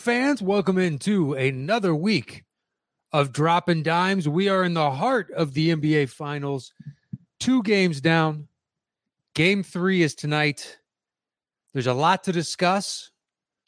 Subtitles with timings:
[0.00, 0.40] fans?
[0.40, 2.44] Welcome into another week
[3.12, 4.26] of dropping dimes.
[4.26, 6.72] We are in the heart of the NBA Finals.
[7.38, 8.48] Two games down.
[9.34, 10.78] Game three is tonight.
[11.74, 13.10] There's a lot to discuss.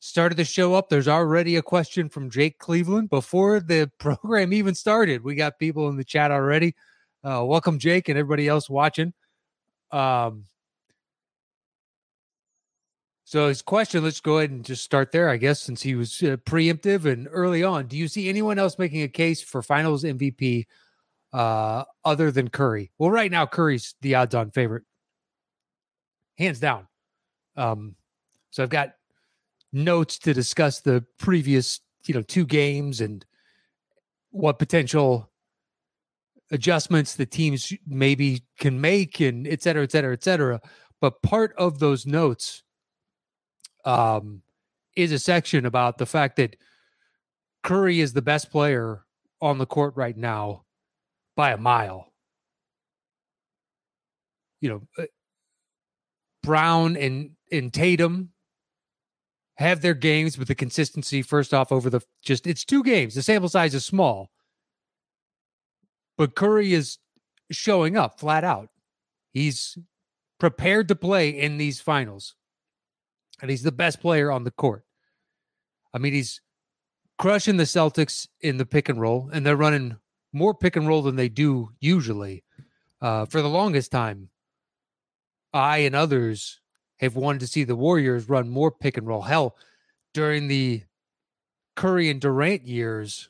[0.00, 0.88] Started the show up.
[0.88, 5.22] There's already a question from Jake Cleveland before the program even started.
[5.22, 6.74] We got people in the chat already.
[7.22, 9.12] Uh, welcome, Jake, and everybody else watching.
[9.90, 10.46] Um,
[13.32, 16.22] so his question, let's go ahead and just start there, I guess, since he was
[16.22, 17.86] uh, preemptive and early on.
[17.86, 20.66] Do you see anyone else making a case for Finals MVP
[21.32, 22.90] uh, other than Curry?
[22.98, 24.82] Well, right now Curry's the odds-on favorite,
[26.36, 26.86] hands down.
[27.56, 27.96] Um,
[28.50, 28.96] so I've got
[29.72, 33.24] notes to discuss the previous, you know, two games and
[34.28, 35.30] what potential
[36.50, 40.60] adjustments the teams maybe can make, and et cetera, et cetera, et cetera.
[41.00, 42.62] But part of those notes
[43.84, 44.42] um,
[44.96, 46.56] is a section about the fact that
[47.62, 49.04] Curry is the best player
[49.40, 50.64] on the court right now
[51.36, 52.12] by a mile.
[54.60, 55.06] You know, uh,
[56.42, 58.30] Brown and and Tatum
[59.56, 63.14] have their games, with the consistency first off over the just it's two games.
[63.14, 64.30] The sample size is small,
[66.16, 66.98] but Curry is
[67.50, 68.70] showing up flat out.
[69.32, 69.78] He's
[70.38, 72.34] prepared to play in these finals
[73.42, 74.84] and he's the best player on the court.
[75.92, 76.40] I mean, he's
[77.18, 79.96] crushing the Celtics in the pick and roll, and they're running
[80.32, 82.44] more pick and roll than they do usually.
[83.00, 84.30] Uh, for the longest time,
[85.52, 86.60] I and others
[87.00, 89.22] have wanted to see the Warriors run more pick and roll.
[89.22, 89.56] Hell,
[90.14, 90.84] during the
[91.74, 93.28] Curry and Durant years,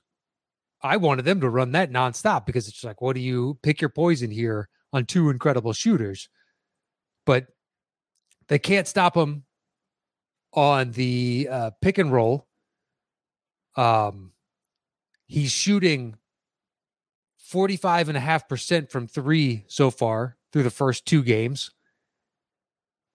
[0.82, 3.88] I wanted them to run that nonstop because it's like, what do you pick your
[3.88, 6.28] poison here on two incredible shooters?
[7.25, 7.47] But
[8.48, 9.44] they can't stop them
[10.52, 12.46] on the uh, pick and roll.
[13.76, 14.32] Um,
[15.26, 16.16] he's shooting
[17.50, 21.70] 45.5% from three so far through the first two games.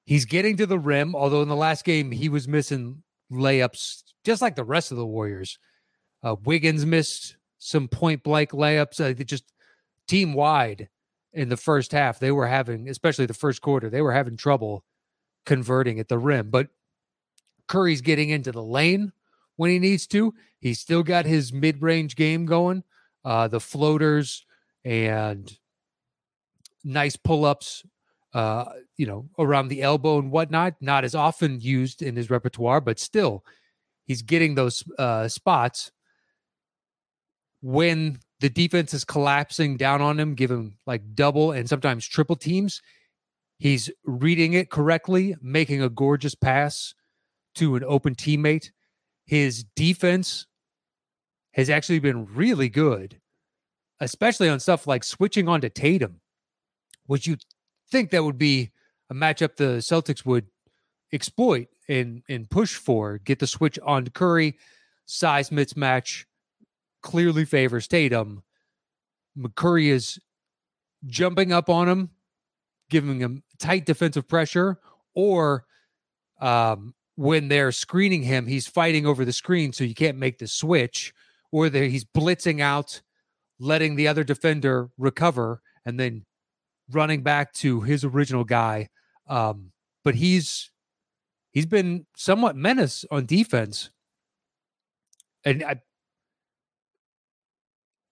[0.05, 4.41] He's getting to the rim, although in the last game he was missing layups, just
[4.41, 5.59] like the rest of the Warriors.
[6.23, 8.99] Uh, Wiggins missed some point blank layups.
[8.99, 9.51] Uh, just
[10.07, 10.89] team wide
[11.33, 14.83] in the first half, they were having, especially the first quarter, they were having trouble
[15.45, 16.49] converting at the rim.
[16.49, 16.69] But
[17.67, 19.11] Curry's getting into the lane
[19.55, 20.33] when he needs to.
[20.59, 22.83] He's still got his mid range game going,
[23.23, 24.45] uh, the floaters
[24.83, 25.51] and
[26.83, 27.83] nice pull ups,
[28.33, 30.75] uh, you know, around the elbow and whatnot.
[30.81, 33.43] Not as often used in his repertoire, but still,
[34.05, 35.91] he's getting those uh, spots
[37.61, 42.81] when the defense is collapsing down on him, giving like double and sometimes triple teams.
[43.59, 46.93] He's reading it correctly, making a gorgeous pass
[47.57, 48.71] to an open teammate.
[49.25, 50.47] His defense
[51.53, 53.19] has actually been really good,
[53.99, 56.21] especially on stuff like switching on to Tatum,
[57.07, 57.37] which you
[57.91, 58.71] think that would be
[59.09, 60.45] a matchup the Celtics would
[61.11, 63.17] exploit and and push for.
[63.19, 64.57] Get the switch on to Curry,
[65.05, 66.25] size mismatch
[67.01, 68.43] clearly favors Tatum.
[69.37, 70.19] McCurry is
[71.05, 72.09] jumping up on him,
[72.89, 74.79] giving him tight defensive pressure,
[75.15, 75.65] or
[76.41, 80.47] um, when they're screening him, he's fighting over the screen, so you can't make the
[80.47, 81.11] switch,
[81.51, 83.01] or that he's blitzing out,
[83.59, 86.23] letting the other defender recover, and then
[86.91, 88.87] running back to his original guy.
[89.27, 89.71] Um,
[90.03, 90.71] but he's
[91.51, 93.89] he's been somewhat menace on defense,
[95.43, 95.81] and I,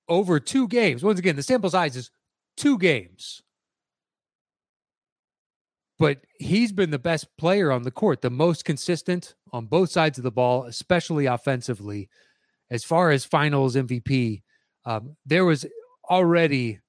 [0.09, 1.03] over two games.
[1.03, 2.09] Once again, the sample size is
[2.57, 3.43] two games
[5.97, 10.17] but he's been the best player on the court, the most consistent on both sides
[10.17, 12.09] of the ball, especially offensively.
[12.69, 14.41] As far as finals MVP,
[14.85, 15.65] um, there was
[16.09, 16.79] already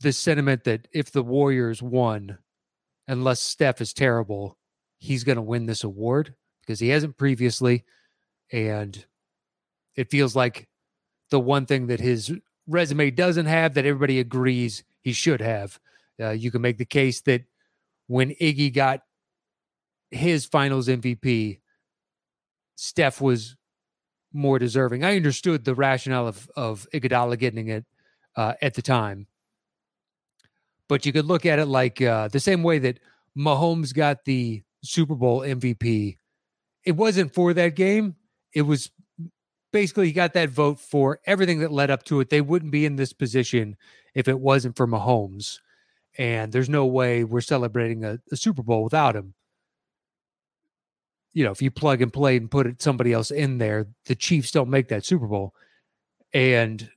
[0.00, 2.38] the sentiment that if the Warriors won,
[3.08, 4.58] unless Steph is terrible,
[4.98, 7.84] he's going to win this award because he hasn't previously.
[8.52, 9.04] And
[9.96, 10.68] it feels like
[11.30, 12.32] the one thing that his
[12.66, 15.78] resume doesn't have that everybody agrees he should have.
[16.20, 17.44] Uh, you can make the case that
[18.06, 19.00] when Iggy got
[20.10, 21.60] his finals MVP,
[22.76, 23.56] Steph was
[24.32, 25.04] more deserving.
[25.04, 27.84] I understood the rationale of, of Iguodala getting it
[28.36, 29.26] uh, at the time.
[30.88, 32.98] But you could look at it like uh, the same way that
[33.36, 36.18] Mahomes got the Super Bowl MVP.
[36.84, 38.16] It wasn't for that game.
[38.54, 38.90] It was
[39.72, 42.28] basically he got that vote for everything that led up to it.
[42.28, 43.76] They wouldn't be in this position
[44.14, 45.58] if it wasn't for Mahomes
[46.18, 49.34] and there's no way we're celebrating a, a Super Bowl without him.
[51.32, 54.50] you know, if you plug and play and put somebody else in there, the Chiefs
[54.50, 55.54] don't make that Super Bowl.
[56.34, 56.90] And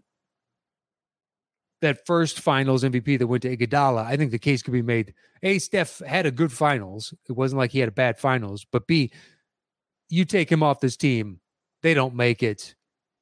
[1.82, 5.14] that first finals MVP that went to Iguodala, I think the case could be made.
[5.44, 7.14] A, Steph had a good finals.
[7.30, 8.66] It wasn't like he had a bad finals.
[8.70, 9.12] But B,
[10.10, 11.40] you take him off this team,
[11.82, 12.76] they don't make it.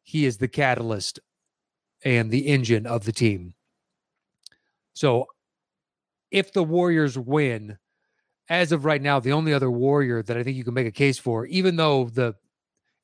[0.04, 1.19] He is the catalyst
[2.04, 3.54] and the engine of the team.
[4.94, 5.28] So
[6.33, 7.77] if the Warriors win,
[8.50, 10.91] as of right now, the only other Warrior that I think you can make a
[10.91, 12.33] case for, even though the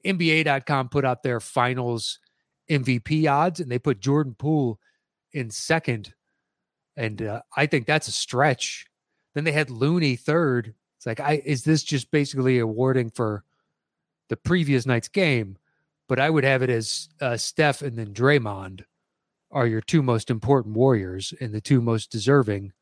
[0.04, 2.20] NBA.com put out their finals
[2.70, 4.80] MVP odds and they put Jordan Poole
[5.32, 6.14] in second.
[6.98, 8.88] And uh, I think that's a stretch.
[9.36, 10.74] Then they had Looney third.
[10.98, 13.44] It's like, I is this just basically awarding for
[14.28, 15.58] the previous night's game?
[16.08, 18.86] But I would have it as uh, Steph and then Draymond
[19.52, 22.74] are your two most important Warriors and the two most deserving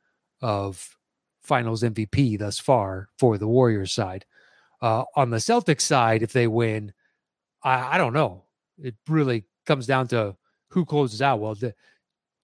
[0.41, 0.97] of
[1.41, 4.25] finals MVP thus far for the Warriors side.
[4.81, 6.93] Uh, on the Celtics side, if they win,
[7.63, 8.43] I, I, don't know.
[8.77, 10.35] It really comes down to
[10.69, 11.39] who closes out.
[11.39, 11.73] Well, the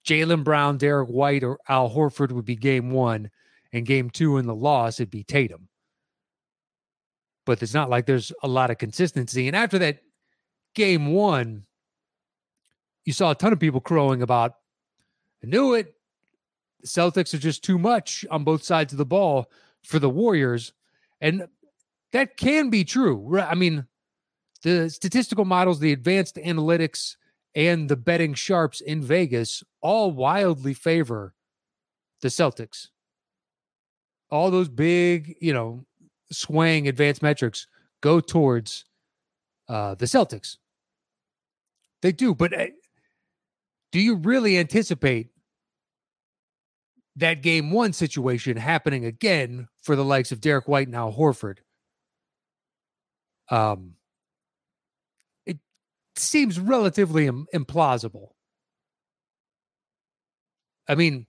[0.06, 3.30] Jaylen Brown, Derrick White, or Al Horford would be game one,
[3.72, 5.70] and game two in the loss, it'd be Tatum.
[7.46, 9.48] But it's not like there's a lot of consistency.
[9.48, 10.00] And after that
[10.74, 11.66] game one,
[13.06, 14.56] you saw a ton of people crowing about,
[15.44, 15.93] I knew it.
[16.86, 19.50] Celtics are just too much on both sides of the ball
[19.84, 20.74] for the Warriors.
[21.22, 21.48] And
[22.12, 23.40] that can be true.
[23.40, 23.86] I mean,
[24.64, 27.16] the statistical models, the advanced analytics,
[27.56, 31.34] and the betting sharps in Vegas all wildly favor
[32.22, 32.88] the Celtics.
[34.32, 35.86] All those big, you know,
[36.32, 37.68] swaying advanced metrics
[38.02, 38.86] go towards
[39.70, 40.58] uh, the Celtics.
[42.02, 42.68] They do, but uh,
[43.92, 45.30] do you really anticipate
[47.16, 51.60] that game one situation happening again for the likes of Derrick White and Al Horford?
[53.50, 53.96] Um,
[55.46, 55.58] it
[56.16, 58.30] seems relatively Im- implausible.
[60.88, 61.28] I mean,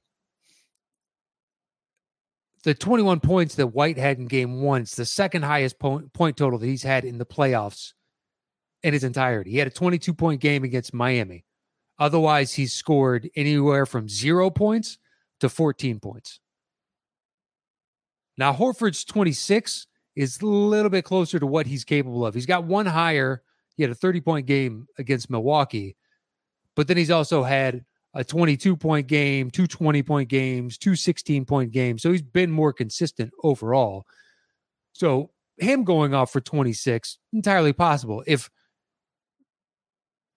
[2.64, 6.36] the 21 points that White had in game one, is the second highest point, point
[6.36, 7.92] total that he's had in the playoffs
[8.82, 9.50] in his entirety.
[9.50, 11.44] He had a 22 point game against Miami.
[11.98, 14.98] Otherwise, he's scored anywhere from zero points
[15.44, 16.40] to 14 points.
[18.36, 19.86] Now, Horford's 26
[20.16, 22.34] is a little bit closer to what he's capable of.
[22.34, 23.42] He's got one higher.
[23.76, 25.96] He had a 30 point game against Milwaukee,
[26.74, 31.44] but then he's also had a 22 point game, two 20 point games, two 16
[31.44, 32.02] point games.
[32.02, 34.04] So he's been more consistent overall.
[34.92, 38.22] So him going off for 26, entirely possible.
[38.26, 38.50] If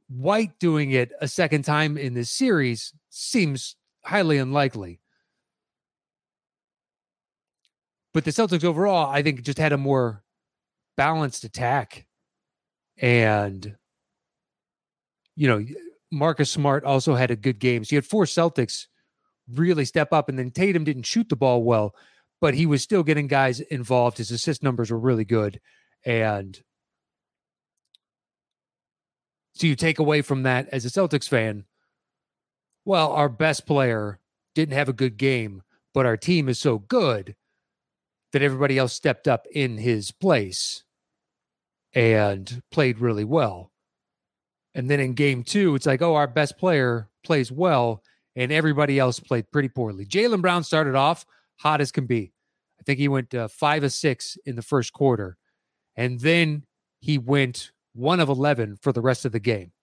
[0.10, 5.00] White doing it a second time in this series seems highly unlikely.
[8.14, 10.24] But the Celtics overall, I think, just had a more
[10.96, 12.08] balanced attack.
[13.00, 13.75] And,
[15.36, 15.63] you know,
[16.12, 17.84] Marcus Smart also had a good game.
[17.84, 18.88] So you had four Celtics
[19.54, 21.94] really step up, and then Tatum didn't shoot the ball well,
[22.42, 24.18] but he was still getting guys involved.
[24.18, 25.60] His assist numbers were really good.
[26.06, 26.60] And
[29.54, 31.66] so you take away from that as a Celtics fan,
[32.88, 34.17] well, our best player
[34.56, 35.62] didn't have a good game,
[35.94, 37.36] but our team is so good
[38.32, 40.86] that everybody else stepped up in his place
[41.91, 43.74] and played really well.
[44.74, 48.03] And then in game two, it's like, oh, our best player plays well,
[48.38, 50.06] and everybody else played pretty poorly.
[50.06, 51.25] Jaylen Brown started off
[51.58, 52.32] hot as can be.
[52.79, 55.36] I think he went uh, five of six in the first quarter.
[55.98, 56.63] And then
[57.01, 59.74] he went one of 11 for the rest of the game.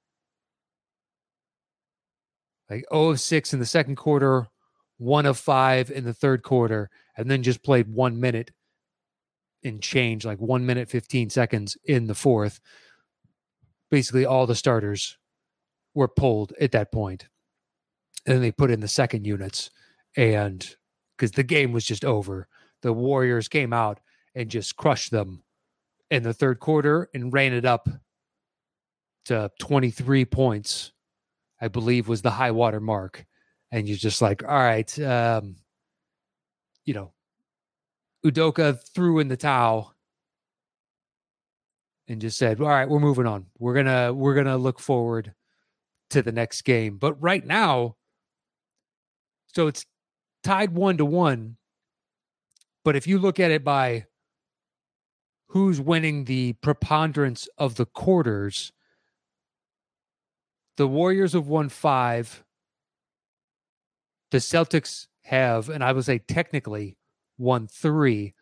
[2.71, 4.47] Like 0 of 6 in the second quarter,
[4.99, 8.53] one of five in the third quarter, and then just played one minute
[9.63, 12.61] and change, like one minute, 15 seconds in the fourth.
[13.91, 15.19] Basically, all the starters
[15.95, 17.27] were pulled at that point.
[18.27, 19.71] And then they put in the second units.
[20.17, 20.67] And
[21.17, 22.49] because the game was just over,
[22.83, 24.01] the Warriors came out
[24.35, 25.43] and just crushed them
[26.11, 27.89] in the third quarter and ran it up
[29.27, 30.93] to 23 points,
[31.61, 33.25] I believe was the high water mark.
[33.71, 35.57] And you're just like, all right, um,
[36.85, 37.13] you know,
[38.25, 39.95] Udoka threw in the towel
[42.09, 43.47] and just said, all right, we're moving on.
[43.59, 45.35] We're gonna we're gonna look forward
[46.11, 46.99] to the next game.
[46.99, 47.97] But right now,
[49.47, 49.87] so it's
[50.43, 51.57] tied one to one.
[52.85, 54.07] But if you look at it by
[55.49, 58.73] who's winning the preponderance of the quarters,
[60.77, 62.45] the Warriors have won five.
[64.31, 66.99] The Celtics have, and I would say technically,
[67.39, 68.35] won three.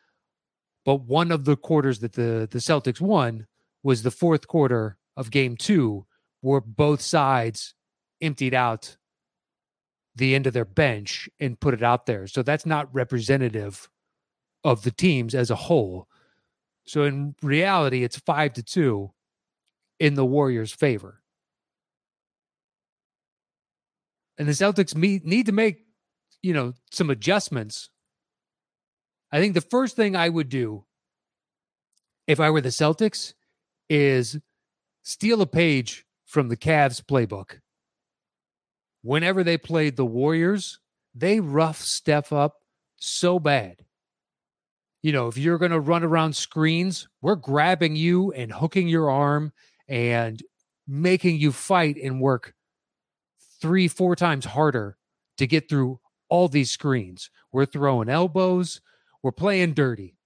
[0.84, 3.46] but one of the quarters that the the Celtics won
[3.82, 6.06] was the fourth quarter of game 2
[6.40, 7.74] where both sides
[8.20, 8.96] emptied out
[10.14, 12.26] the end of their bench and put it out there.
[12.26, 13.88] So that's not representative
[14.64, 16.08] of the teams as a whole.
[16.84, 19.12] So in reality, it's five to two
[19.98, 21.21] in the Warriors' favor.
[24.42, 25.84] And the Celtics meet, need to make,
[26.42, 27.90] you know, some adjustments.
[29.30, 30.84] I think the first thing I would do
[32.26, 33.34] if I were the Celtics
[33.88, 34.40] is
[35.04, 37.60] steal a page from the Cavs playbook.
[39.02, 40.80] Whenever they played the Warriors,
[41.14, 42.62] they rough Steph up
[42.96, 43.84] so bad
[45.02, 49.10] you know, if you're going to run around screens, we're grabbing you and hooking your
[49.10, 49.52] arm
[49.88, 50.42] and
[50.86, 52.54] making you fight and work
[53.62, 54.98] three, four times harder
[55.38, 57.30] to get through all these screens.
[57.52, 58.80] We're throwing elbows,
[59.22, 60.16] we're playing dirty.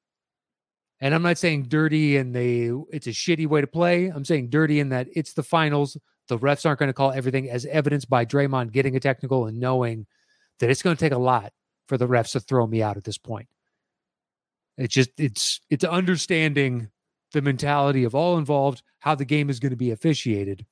[0.98, 4.06] And I'm not saying dirty and they it's a shitty way to play.
[4.06, 5.98] I'm saying dirty in that it's the finals.
[6.28, 9.60] The refs aren't going to call everything as evidenced by Draymond getting a technical and
[9.60, 10.06] knowing
[10.58, 11.52] that it's going to take a lot
[11.86, 13.48] for the refs to throw me out at this point.
[14.78, 16.90] It's just it's it's understanding
[17.32, 20.64] the mentality of all involved, how the game is going to be officiated.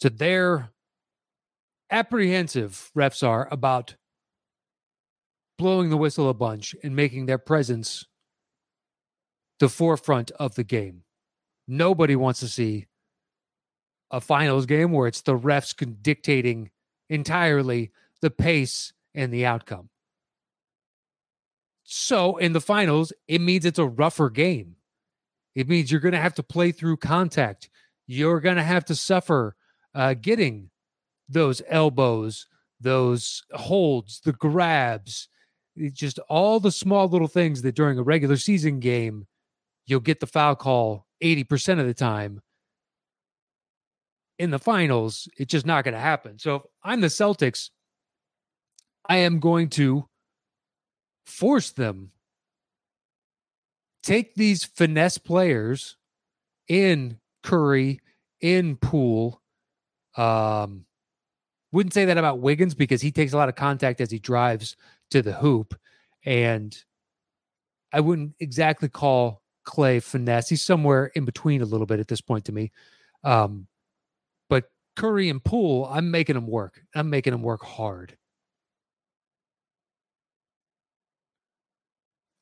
[0.00, 0.70] So they're
[1.94, 3.94] apprehensive, refs are, about
[5.56, 8.04] blowing the whistle a bunch and making their presence
[9.60, 11.04] the forefront of the game.
[11.68, 12.86] Nobody wants to see
[14.10, 16.70] a finals game where it's the refs dictating
[17.08, 19.88] entirely the pace and the outcome.
[21.84, 24.76] So in the finals, it means it's a rougher game.
[25.54, 27.70] It means you're going to have to play through contact.
[28.08, 29.54] You're going to have to suffer
[29.94, 30.70] uh, getting
[31.28, 32.46] those elbows,
[32.80, 35.28] those holds, the grabs,
[35.92, 39.26] just all the small little things that during a regular season game,
[39.86, 42.40] you'll get the foul call 80% of the time.
[44.38, 46.38] In the finals, it's just not going to happen.
[46.38, 47.70] So if I'm the Celtics,
[49.08, 50.08] I am going to
[51.24, 52.10] force them
[54.04, 55.96] take these finesse players
[56.68, 58.00] in Curry,
[58.40, 59.40] in Poole.
[60.16, 60.84] Um,
[61.74, 64.76] wouldn't say that about Wiggins because he takes a lot of contact as he drives
[65.10, 65.74] to the hoop.
[66.24, 66.72] And
[67.92, 70.48] I wouldn't exactly call Klay finesse.
[70.48, 72.70] He's somewhere in between a little bit at this point to me.
[73.24, 73.66] Um,
[74.48, 76.80] but Curry and Poole, I'm making them work.
[76.94, 78.16] I'm making them work hard.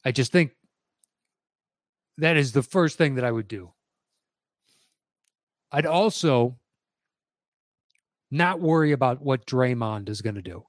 [0.05, 0.51] I just think
[2.19, 3.73] that is the first thing that I would do.
[5.71, 6.59] I'd also
[8.33, 10.65] not worry about what Draymond is going to do.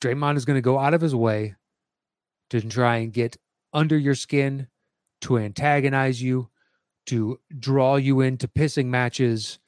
[0.00, 1.56] Draymond is going to go out of his way
[2.50, 3.36] to try and get
[3.72, 4.68] under your skin,
[5.22, 6.48] to antagonize you,
[7.06, 9.58] to draw you into pissing matches.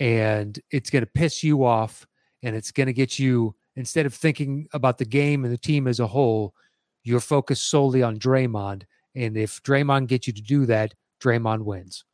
[0.00, 2.06] And it's going to piss you off
[2.42, 5.86] and it's going to get you instead of thinking about the game and the team
[5.86, 6.54] as a whole,
[7.04, 8.82] you're focused solely on Draymond.
[9.14, 12.04] And if Draymond gets you to do that, Draymond wins.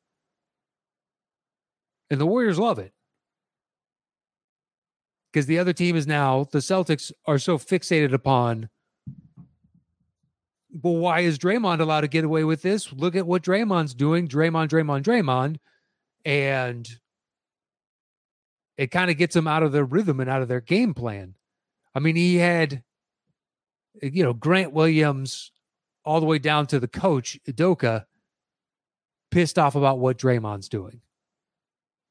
[2.11, 2.93] And the Warriors love it.
[5.33, 8.69] Because the other team is now, the Celtics are so fixated upon,
[10.83, 12.93] well, why is Draymond allowed to get away with this?
[12.93, 14.29] Look at what Draymond's doing.
[14.29, 15.57] Draymond, Draymond, Draymond.
[16.25, 16.89] And
[18.77, 21.35] it kind of gets them out of their rhythm and out of their game plan.
[21.95, 22.83] I mean, he had,
[24.03, 25.53] you know, Grant Williams
[26.05, 28.05] all the way down to the coach, Udoka,
[29.31, 31.01] pissed off about what Draymond's doing.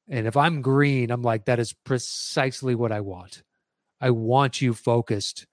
[0.08, 3.42] And if I'm green, I'm like, that is precisely what I want.
[4.00, 5.46] I want you focused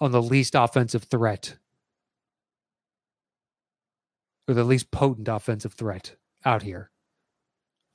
[0.00, 1.56] on the least offensive threat
[4.48, 6.90] or the least potent offensive threat out here.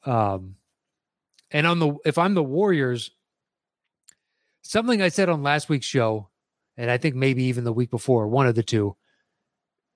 [0.06, 0.56] Um,
[1.52, 3.12] and on the if I'm the Warriors,
[4.62, 6.30] something I said on last week's show,
[6.76, 8.96] and I think maybe even the week before, one of the two.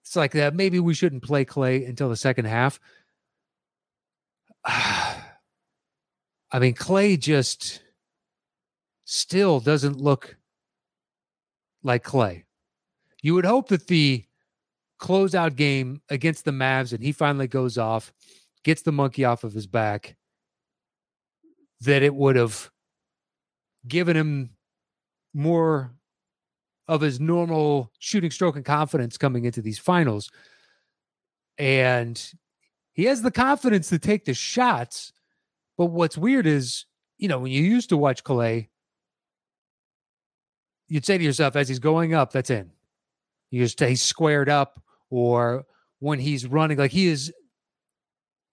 [0.03, 0.55] It's like that.
[0.55, 2.79] Maybe we shouldn't play Klay until the second half.
[4.65, 7.82] I mean, Klay just
[9.06, 10.38] still doesn't look
[11.84, 12.44] like Klay.
[13.22, 14.25] You would hope that the
[15.00, 18.13] closeout game against the Mavs and he finally goes off,
[18.63, 20.15] gets the monkey off of his back,
[21.82, 22.70] that it would have
[23.88, 24.51] given him
[25.34, 25.91] more
[26.88, 30.30] of his normal shooting stroke and confidence coming into these finals.
[31.58, 32.22] And
[32.93, 35.13] he has the confidence to take the shots.
[35.77, 36.86] But what's weird is,
[37.17, 38.67] you know, when you used to watch Klay,
[40.88, 42.71] you'd say to yourself as he's going up, that's in.
[43.50, 45.65] You just stay squared up, or
[46.00, 47.33] when he's running, like he is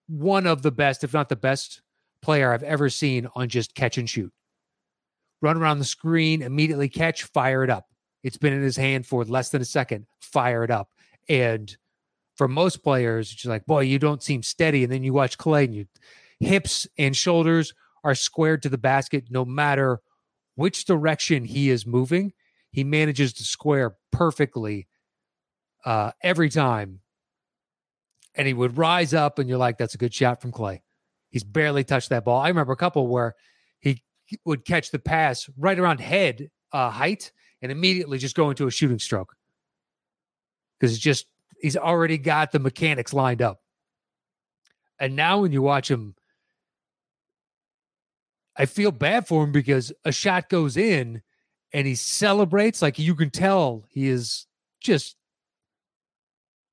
[0.06, 1.82] one of the best, if not the best
[2.22, 4.32] player I've ever seen on just catch and shoot.
[5.40, 7.86] Run around the screen, immediately catch, fire it up.
[8.24, 10.90] It's been in his hand for less than a second, fire it up.
[11.28, 11.76] And
[12.38, 14.84] for most players, it's like, boy, you don't seem steady.
[14.84, 15.86] And then you watch Klay and you
[16.38, 20.00] hips and shoulders are squared to the basket no matter
[20.54, 22.32] which direction he is moving.
[22.70, 24.86] He manages to square perfectly
[25.84, 27.00] uh, every time.
[28.36, 30.80] And he would rise up, and you're like, that's a good shot from Klay.
[31.30, 32.40] He's barely touched that ball.
[32.40, 33.34] I remember a couple where
[33.80, 34.02] he
[34.44, 38.70] would catch the pass right around head uh, height and immediately just go into a
[38.70, 39.34] shooting stroke
[40.78, 41.26] because it's just
[41.60, 43.60] he's already got the mechanics lined up.
[44.98, 46.14] And now when you watch him,
[48.56, 51.22] I feel bad for him because a shot goes in
[51.72, 54.46] and he celebrates like you can tell he is
[54.80, 55.16] just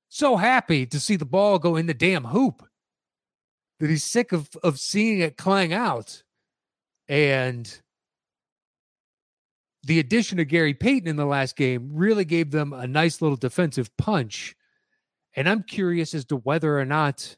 [0.08, 2.66] so happy to see the ball go in the damn hoop
[3.78, 6.22] that he's sick of of seeing it clang out.
[7.08, 7.80] And
[9.84, 13.36] the addition of Gary Payton in the last game really gave them a nice little
[13.36, 14.56] defensive punch.
[15.36, 17.36] And I'm curious as to whether or not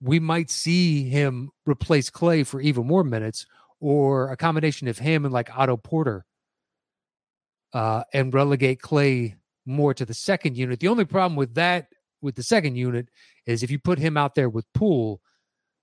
[0.00, 3.46] we might see him replace Klay for even more minutes
[3.78, 6.24] or a combination of him and like Otto Porter
[7.74, 9.34] uh, and relegate Klay
[9.66, 10.80] more to the second unit.
[10.80, 11.88] The only problem with that,
[12.22, 13.08] with the second unit,
[13.46, 15.20] is if you put him out there with Poole,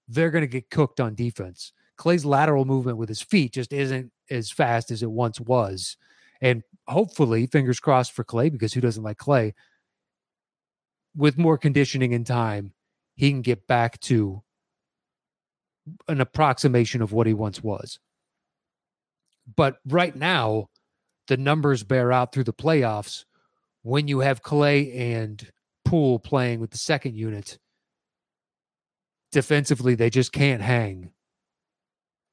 [0.08, 1.72] they're going to get cooked on defense.
[1.98, 5.98] Klay's lateral movement with his feet just isn't as fast as it once was.
[6.42, 9.54] And hopefully, fingers crossed for Klay, because who doesn't like Klay?
[11.18, 12.74] With more conditioning and time,
[13.16, 14.44] he can get back to
[16.08, 18.00] an approximation of what he once was.
[19.56, 20.70] But right now,
[21.28, 23.26] the numbers bear out through the playoffs
[23.82, 25.52] when you have Klay and
[25.86, 27.58] Poole playing with the second unit.
[29.32, 31.12] Defensively, they just can't hang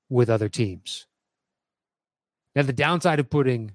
[0.09, 1.07] with other teams.
[2.55, 3.73] Now, the downside of putting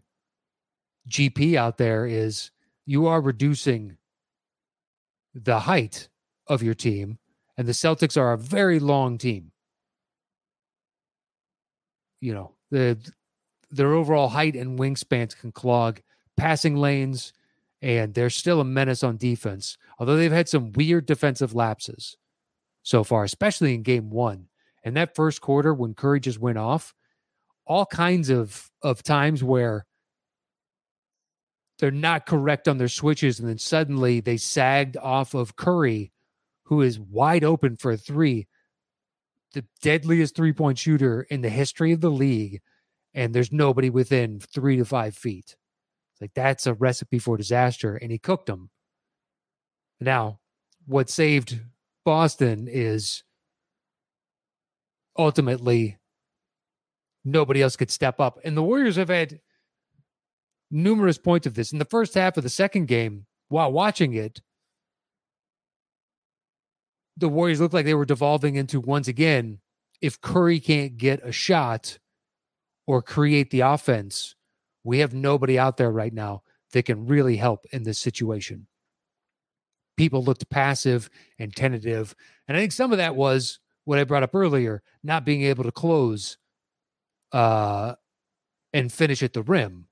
[1.10, 2.52] GP out there is
[2.86, 3.98] you are reducing
[5.34, 6.10] the height
[6.48, 7.20] of your team,
[7.58, 9.52] and the Celtics are a very long team.
[12.22, 12.98] You know, the
[13.72, 16.02] their overall height and wingspans can clog
[16.38, 17.34] passing lanes,
[17.82, 19.78] and they're still a menace on defense.
[20.00, 22.18] Although they've had some weird defensive lapses
[22.84, 24.48] so far, especially in game one.
[24.84, 26.94] And that first quarter, when Curry just went off,
[27.65, 29.86] all kinds of of times where
[31.80, 36.12] they're not correct on their switches, and then suddenly they sagged off of Curry,
[36.63, 38.48] who is wide open for a three,
[39.54, 42.62] the deadliest three point shooter in the history of the league,
[43.13, 45.56] and there's nobody within three to five feet.
[46.22, 48.70] Like that's a recipe for disaster, and he cooked them.
[50.02, 50.39] Now,
[50.86, 51.60] what saved
[52.04, 53.24] Boston is
[55.18, 55.98] ultimately
[57.24, 58.39] nobody else could step up.
[58.44, 59.39] And the Warriors have had
[60.71, 61.71] numerous points of this.
[61.71, 64.41] In the first half of the second game, while watching it,
[67.17, 69.60] the Warriors looked like they were devolving into once again,
[70.01, 71.99] if Curry can't get a shot
[72.88, 74.36] or create the offense,
[74.84, 78.67] we have nobody out there right now that can really help in this situation.
[79.97, 82.15] People looked passive and tentative.
[82.47, 85.65] And I think some of that was what I brought up earlier, not being able
[85.65, 86.38] to close
[87.34, 87.95] uh,
[88.71, 89.88] and finish at the rim.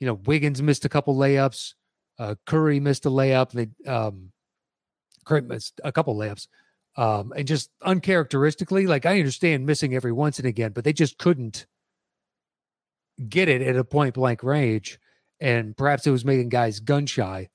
[0.00, 1.74] You know, Wiggins missed a couple layups.
[2.18, 3.50] Uh, Curry missed a layup.
[3.50, 4.32] They um,
[5.24, 6.48] Curry missed a couple layups.
[6.96, 11.18] Um, and just uncharacteristically, like I understand missing every once and again, but they just
[11.18, 11.66] couldn't
[13.28, 14.98] get it at a point blank range.
[15.38, 17.50] And perhaps it was making guys gun shy.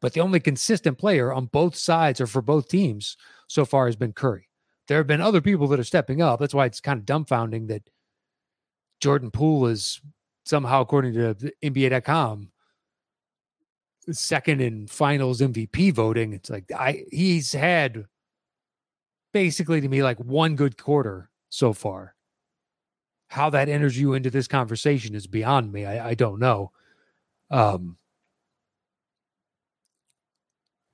[0.00, 3.96] But the only consistent player on both sides or for both teams so far has
[3.96, 4.48] been Curry.
[4.88, 6.40] There have been other people that are stepping up.
[6.40, 7.88] That's why it's kind of dumbfounding that
[9.00, 10.00] Jordan Poole is
[10.44, 12.52] somehow, according to NBA.com,
[14.10, 16.32] second in finals MVP voting.
[16.32, 18.04] It's like I he's had
[19.32, 22.14] basically to me like one good quarter so far.
[23.28, 25.86] How that enters you into this conversation is beyond me.
[25.86, 26.72] I, I don't know.
[27.50, 27.96] Um,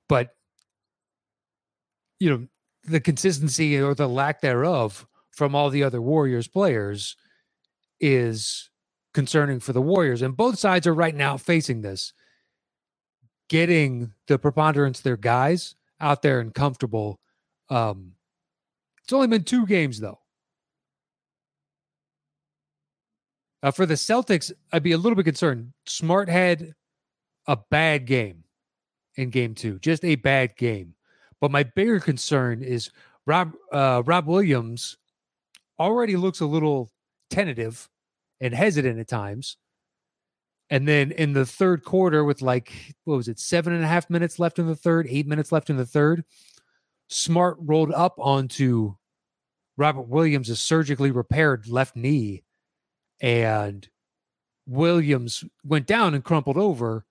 [0.07, 0.35] but
[2.19, 2.47] you know
[2.83, 7.15] the consistency or the lack thereof from all the other Warriors players
[7.99, 8.68] is
[9.13, 10.21] concerning for the Warriors.
[10.21, 12.13] And both sides are right now facing this.
[13.49, 17.19] Getting the preponderance their guys out there and comfortable.
[17.69, 18.13] Um,
[19.03, 20.19] it's only been two games, though.
[23.61, 25.73] Uh, for the Celtics, I'd be a little bit concerned.
[25.85, 26.73] Smart had
[27.47, 28.43] a bad game
[29.15, 30.93] in game two, just a bad game.
[31.41, 32.91] But my bigger concern is
[33.25, 34.97] Rob uh, Rob Williams
[35.79, 36.89] already looks a little
[37.29, 37.89] tentative
[38.41, 39.57] and hesitant at times.
[40.69, 44.09] And then in the third quarter, with like, what was it, seven and a half
[44.09, 46.23] minutes left in the third, eight minutes left in the third,
[47.07, 48.93] Smart rolled up onto
[49.77, 52.43] Robert Williams' surgically repaired left knee.
[53.19, 53.89] And
[54.67, 57.05] Williams went down and crumpled over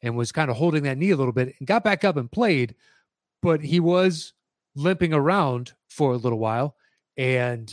[0.00, 2.32] and was kind of holding that knee a little bit and got back up and
[2.32, 2.74] played.
[3.42, 4.32] But he was
[4.74, 6.76] limping around for a little while.
[7.18, 7.72] And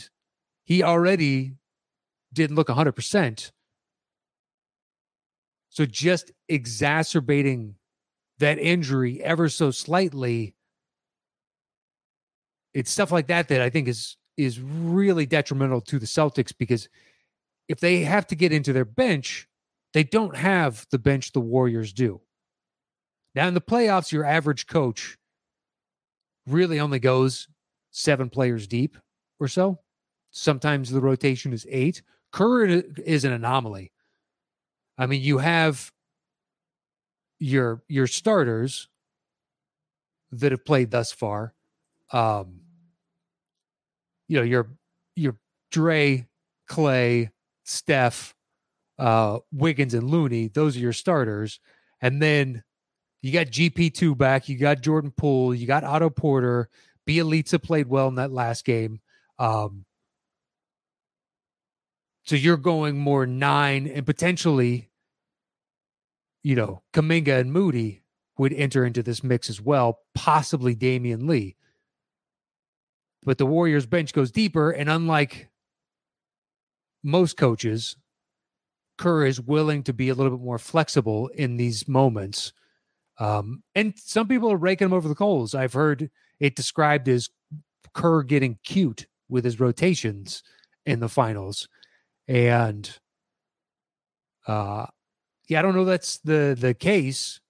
[0.64, 1.54] he already
[2.32, 3.50] didn't look 100%.
[5.68, 7.76] So just exacerbating
[8.38, 10.54] that injury ever so slightly,
[12.74, 16.88] it's stuff like that that I think is is really detrimental to the Celtics because
[17.68, 19.46] if they have to get into their bench,
[19.92, 22.20] they don't have the bench the Warriors do.
[23.34, 25.18] Now in the playoffs, your average coach
[26.46, 27.48] really only goes
[27.90, 28.96] seven players deep
[29.38, 29.78] or so.
[30.30, 32.02] Sometimes the rotation is eight.
[32.32, 33.92] Kerr is an anomaly.
[34.96, 35.90] I mean, you have
[37.38, 38.88] your your starters
[40.32, 41.54] that have played thus far.
[42.12, 42.60] Um,
[44.28, 44.68] you know, your
[45.16, 45.36] your
[45.70, 46.28] Dre,
[46.68, 47.30] Clay,
[47.64, 48.34] Steph,
[48.98, 50.48] uh, Wiggins, and Looney.
[50.48, 51.60] Those are your starters,
[52.00, 52.62] and then
[53.22, 54.48] you got GP two back.
[54.48, 55.54] You got Jordan Poole.
[55.54, 56.68] You got Otto Porter.
[57.08, 59.00] Bjelica played well in that last game.
[59.38, 59.84] Um,
[62.30, 64.88] so you're going more nine and potentially,
[66.44, 68.04] you know, Kuminga and Moody
[68.38, 71.56] would enter into this mix as well, possibly Damion Lee.
[73.24, 75.48] But the Warriors bench goes deeper, and unlike
[77.02, 77.96] most coaches,
[78.96, 82.52] Kerr is willing to be a little bit more flexible in these moments.
[83.18, 85.52] Um, and some people are raking him over the coals.
[85.52, 87.28] I've heard it described as
[87.92, 90.44] Kerr getting cute with his rotations
[90.86, 91.66] in the finals
[92.28, 92.98] and
[94.46, 94.86] uh
[95.48, 97.40] yeah i don't know that's the the case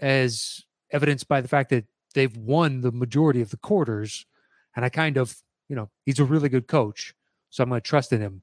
[0.00, 4.26] as evidenced by the fact that they've won the majority of the quarters
[4.74, 5.36] and i kind of
[5.68, 7.14] you know he's a really good coach
[7.50, 8.42] so i'm going to trust in him.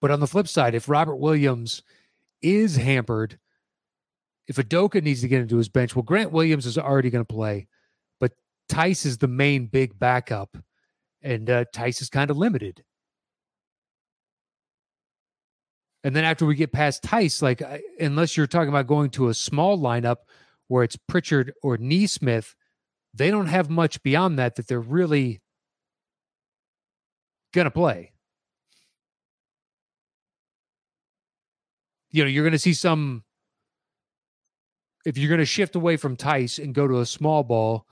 [0.00, 1.82] But on the flip side if robert williams
[2.42, 3.38] is hampered
[4.46, 7.34] if Udoka needs to get into his bench well grant williams is already going to
[7.34, 7.66] play
[8.18, 8.32] but
[8.68, 10.56] Theis is the main big backup
[11.22, 12.82] and uh, Theis is kind of limited
[16.02, 17.62] And then after we get past Theis, like
[17.98, 20.16] unless you're talking about going to a small lineup
[20.68, 22.54] where it's Pritchard or Nesmith,
[23.12, 25.40] they don't have much beyond that that they're really
[27.52, 28.12] gonna play.
[32.10, 33.24] You know, you're gonna see some
[35.04, 37.86] if you're gonna shift away from Theis and go to a small ball,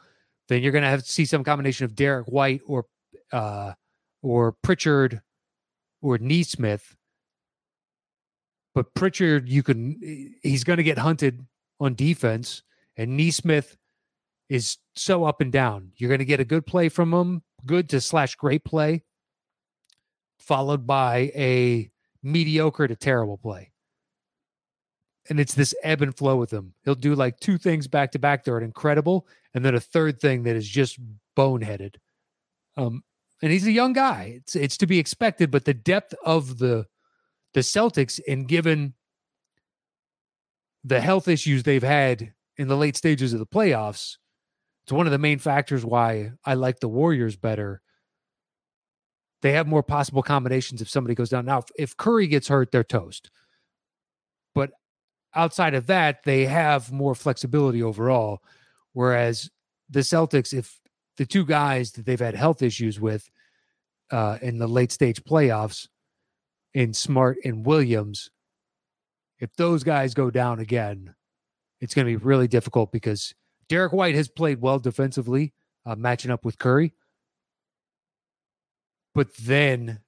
[0.49, 2.87] then you're gonna have to see some combination of Derrick White or
[3.33, 3.73] uh
[4.23, 5.21] or Pritchard
[6.01, 6.97] or Nesmith
[8.79, 9.99] but Pritchard, you can
[10.41, 11.45] he's going to get hunted
[11.81, 12.63] on defense,
[12.97, 13.77] and Nesmith
[14.49, 15.91] is so up and down.
[15.97, 19.03] You're going to get a good play from him, good to slash great play,
[20.39, 21.91] followed by a
[22.23, 23.73] mediocre to terrible play.
[25.29, 26.75] And it's this ebb and flow with him.
[26.85, 30.21] He'll do like two things back to back that are incredible, and then a third
[30.21, 31.01] thing that is just
[31.37, 31.97] boneheaded.
[32.77, 33.03] Um,
[33.43, 34.35] and he's a young guy.
[34.37, 36.87] It's it's to be expected, but the depth of the
[37.55, 38.95] the Celtics, and given
[40.85, 44.17] the health issues they've had in the late stages of the playoffs,
[44.85, 47.83] it's one of the main factors why I like the Warriors better.
[49.43, 51.45] They have more possible combinations if somebody goes down.
[51.45, 53.31] Now, if Curry gets hurt, they're toast.
[54.55, 54.71] But
[55.35, 58.43] outside of that, they have more flexibility overall.
[58.95, 59.51] Whereas
[59.91, 60.81] the Celtics, if
[61.19, 63.29] the two guys that they've had health issues with
[64.11, 65.87] uh, in the late stage playoffs
[66.79, 68.31] in Smart and Williams,
[69.41, 71.13] if those guys go down again,
[71.81, 73.35] it's going to be really difficult because
[73.69, 76.95] Derrick White has played well defensively, uh, matching up with Curry.
[79.13, 79.99] But then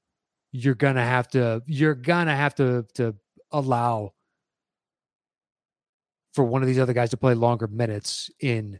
[0.52, 3.16] you're gonna have to you're gonna have to to
[3.50, 4.12] allow
[6.34, 8.78] for one of these other guys to play longer minutes in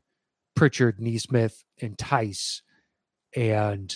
[0.55, 2.63] Pritchard, Nesmith, and Theis.
[3.35, 3.93] And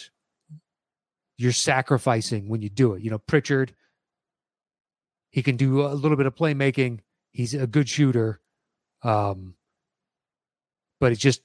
[1.37, 3.03] you're sacrificing when you do it.
[3.03, 3.75] You know, Pritchard,
[5.35, 7.01] he can do a little bit of playmaking.
[7.33, 8.39] He's a good shooter.
[9.03, 9.57] Um,
[11.01, 11.43] but it's just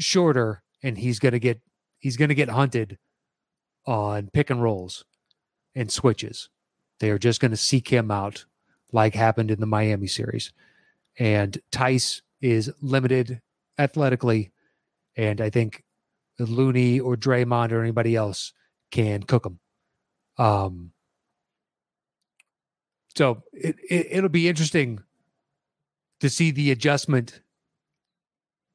[0.00, 1.60] shorter and he's to get
[2.00, 2.98] he's to get hunted
[3.86, 5.04] on pick and rolls
[5.72, 6.48] and switches.
[6.98, 8.44] They are just to seek him out
[8.90, 10.52] like happened in the Miami series.
[11.16, 13.40] and Theis is limited
[13.78, 14.50] athletically,
[15.16, 15.84] and I think
[16.40, 18.52] Looney or Draymond or anybody else
[18.90, 19.60] can cook him.
[20.38, 20.90] Um,
[23.18, 25.00] so it, it it'll be interesting
[26.20, 27.40] to see the adjustment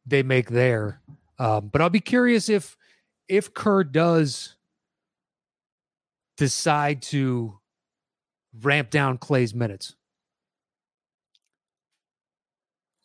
[0.06, 1.00] they make there.
[1.40, 2.76] Um, but I'll be curious if
[3.30, 4.58] if Kerr does
[6.36, 7.58] decide to
[8.62, 9.96] ramp down Klay's minutes.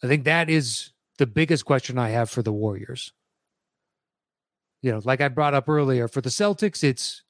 [0.02, 3.12] I think that is the biggest question I have for the Warriors.
[4.82, 7.22] You know, like I brought up earlier, for the Celtics, it's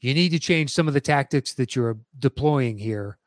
[0.00, 3.18] you need to change some of the tactics that you're deploying here.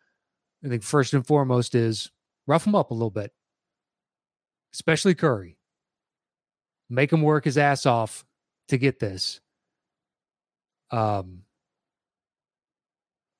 [0.65, 2.09] I think first and foremost is
[2.47, 3.31] rough him up a little bit,
[4.73, 5.59] especially Curry.
[6.89, 8.25] Make him work his ass off
[8.69, 9.41] to get this.
[10.89, 11.43] Um,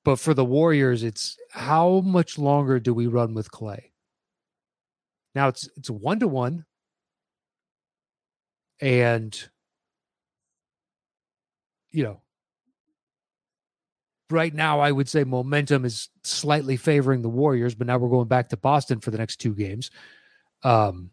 [0.04, 3.92] but for the Warriors, it's how much longer do we run with Klay?
[5.34, 6.66] Now it's it's one to one,
[8.80, 9.50] and
[11.92, 12.22] you know,
[14.30, 18.28] right now I would say momentum is slightly favoring the Warriors, but now we're going
[18.28, 19.92] back to Boston for the next two games.
[20.64, 21.12] Um,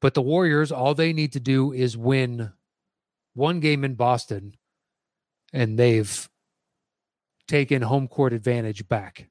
[0.00, 2.52] but the Warriors, all they need to do is win
[3.34, 4.56] one game in Boston,
[5.52, 6.28] and they've
[7.46, 9.28] taken home court advantage back.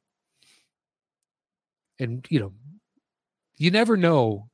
[1.99, 2.53] And, you know,
[3.57, 4.49] you never know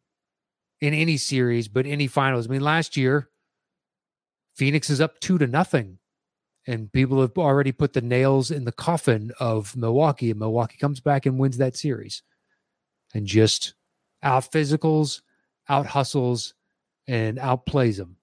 [0.81, 2.47] in any series, but any finals.
[2.47, 3.29] I mean, last year,
[4.55, 5.99] Phoenix is up two to nothing.
[6.67, 10.99] And people have already put the nails in the coffin of Milwaukee, and Milwaukee comes
[10.99, 12.23] back and wins that series.
[13.13, 13.73] And just
[14.21, 15.21] out physicals,
[15.69, 16.53] out hustles
[17.07, 18.17] and outplays them.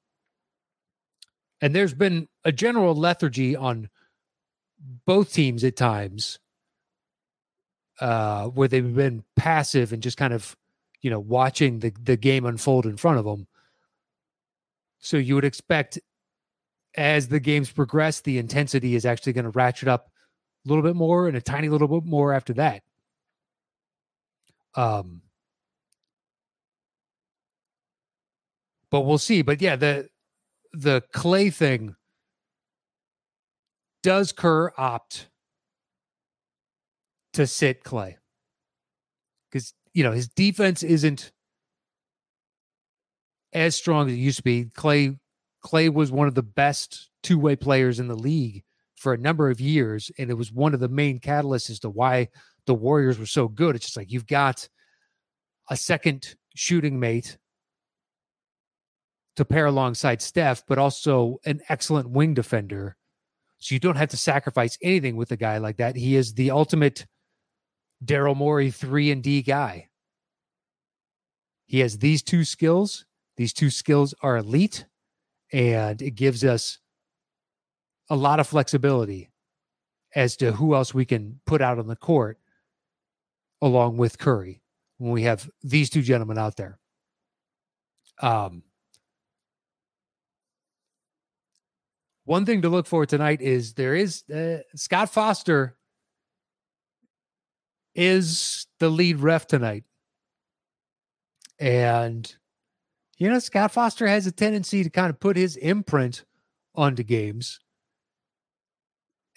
[1.62, 3.88] And there's been a general lethargy on
[5.06, 6.38] both teams at times
[8.00, 10.54] uh, where they've been passive and just kind of,
[11.00, 13.46] you know, watching the, the game unfold in front of them.
[14.98, 15.98] So you would expect
[16.96, 20.10] as the games progress, the intensity is actually going to ratchet up
[20.64, 22.82] a little bit more and a tiny little bit more after that.
[24.74, 25.22] Um,
[28.90, 29.42] but we'll see.
[29.42, 30.08] But yeah, the
[30.72, 31.96] the Klay thing
[34.02, 35.28] does Kerr opt
[37.32, 38.16] to sit Klay
[39.50, 41.32] Because you know his defense isn't
[43.52, 44.66] as strong as it used to be.
[44.66, 45.18] Klay
[45.64, 48.62] Klay was one of the best two way players in the league
[48.96, 51.90] for a number of years, and it was one of the main catalysts as to
[51.90, 52.28] why
[52.66, 53.74] the Warriors were so good.
[53.74, 54.68] It's just like you've got
[55.70, 57.38] a second shooting mate
[59.36, 62.96] to pair alongside Steph, but also an excellent wing defender.
[63.58, 65.96] So you don't have to sacrifice anything with a guy like that.
[65.96, 67.06] He is the ultimate
[68.04, 69.88] Daryl Morey 3 and D guy.
[71.66, 73.06] He has these two skills.
[73.36, 74.84] These two skills are elite
[75.54, 76.78] and it gives us
[78.10, 79.30] a lot of flexibility
[80.12, 82.40] as to who else we can put out on the court
[83.62, 84.62] along with Curry
[84.98, 86.80] when we have these two gentlemen out there.
[88.20, 88.64] Um,
[92.24, 95.76] one thing to look for tonight is there is uh, Scott Foster
[97.94, 99.84] is the lead ref tonight.
[101.60, 102.34] And,
[103.18, 106.24] you know, Scott Foster has a tendency to kind of put his imprint
[106.74, 107.60] onto games.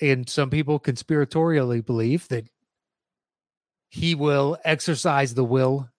[0.01, 2.47] And some people conspiratorially believe that
[3.89, 5.89] he will exercise the will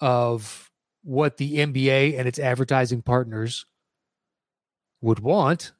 [0.00, 0.70] of
[1.02, 3.66] what the NBA and its advertising partners
[5.02, 5.72] would want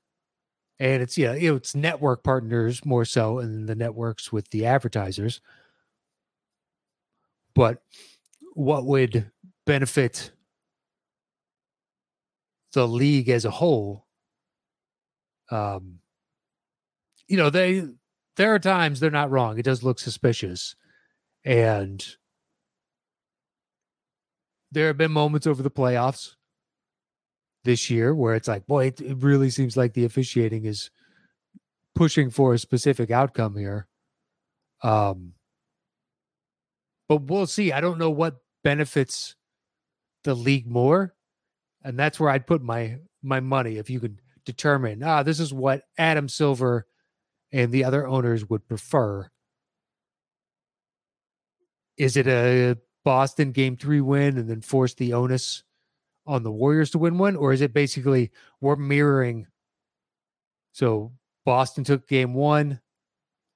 [0.78, 4.66] and it's yeah, you know, it's network partners more so, and the networks with the
[4.66, 5.40] advertisers.
[7.54, 7.82] But
[8.54, 9.30] what would
[9.66, 10.32] benefit
[12.74, 14.06] the league as a whole?
[15.50, 16.00] Um,
[17.26, 17.84] you know, they
[18.36, 19.58] there are times they're not wrong.
[19.58, 20.76] It does look suspicious,
[21.44, 22.04] and
[24.70, 26.34] there have been moments over the playoffs
[27.64, 30.90] this year where it's like, boy, it, it really seems like the officiating is
[31.94, 33.86] pushing for a specific outcome here.
[34.82, 35.32] Um,
[37.08, 37.72] but we'll see.
[37.72, 39.36] I don't know what benefits
[40.24, 41.13] the league more,
[41.84, 43.76] and that's where I'd put my my money.
[43.78, 46.86] If you could determine, ah, this is what Adam Silver
[47.52, 49.30] and the other owners would prefer.
[51.96, 55.62] Is it a Boston game three win and then force the onus
[56.26, 59.46] on the Warriors to win one, or is it basically we're mirroring?
[60.72, 61.12] So
[61.44, 62.80] Boston took game one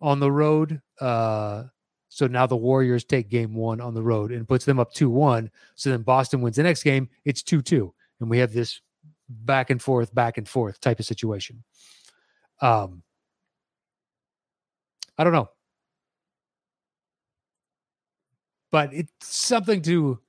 [0.01, 0.81] on the road.
[1.01, 1.65] Uh,
[2.11, 5.11] So now the Warriors take game one on the road and puts them up 2
[5.11, 5.51] 1.
[5.75, 7.09] So then Boston wins the next game.
[7.25, 7.95] It's 2 2.
[8.21, 8.81] And we have this
[9.29, 11.63] back and forth, back and forth type of situation.
[12.61, 13.03] Um,
[15.17, 15.49] I don't know.
[18.71, 20.21] But it's something to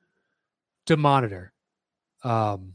[0.85, 1.53] to monitor.
[2.23, 2.73] Um,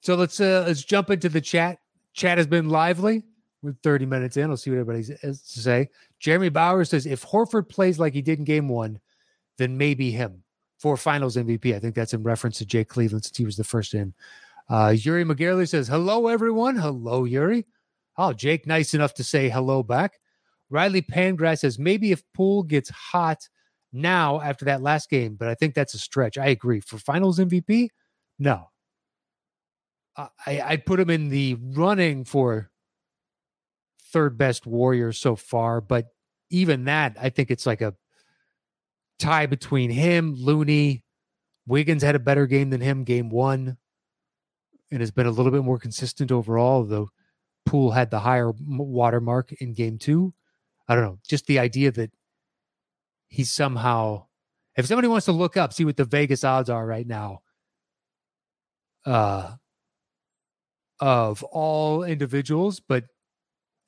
[0.00, 1.78] so let's uh, let's jump into the chat.
[2.14, 3.22] Chat has been lively.
[3.62, 4.50] We're 30 minutes in.
[4.50, 5.88] I'll see what everybody has to say.
[6.20, 9.00] Jeremy Bauer says if Horford plays like he did in game one,
[9.58, 10.42] then maybe him
[10.86, 11.74] for finals MVP.
[11.74, 14.14] I think that's in reference to Jake Cleveland since he was the first in.
[14.68, 16.76] Uh, Yuri McGarley says, Hello, everyone.
[16.76, 17.66] Hello, Yuri.
[18.16, 20.20] Oh, Jake, nice enough to say hello back.
[20.70, 23.48] Riley Pangrass says, Maybe if Poole gets hot
[23.92, 26.38] now after that last game, but I think that's a stretch.
[26.38, 26.78] I agree.
[26.78, 27.88] For finals MVP,
[28.38, 28.68] no.
[30.16, 32.70] I, I'd put him in the running for
[34.12, 36.06] third best warrior so far, but
[36.50, 37.96] even that, I think it's like a
[39.18, 41.02] tie between him, Looney.
[41.66, 43.76] Wiggins had a better game than him game one
[44.90, 47.08] and has been a little bit more consistent overall, though
[47.64, 50.32] Poole had the higher watermark in game two.
[50.88, 52.12] I don't know, just the idea that
[53.28, 54.26] he's somehow,
[54.76, 57.40] if somebody wants to look up, see what the Vegas odds are right now,
[59.04, 59.54] uh,
[61.00, 63.04] of all individuals, but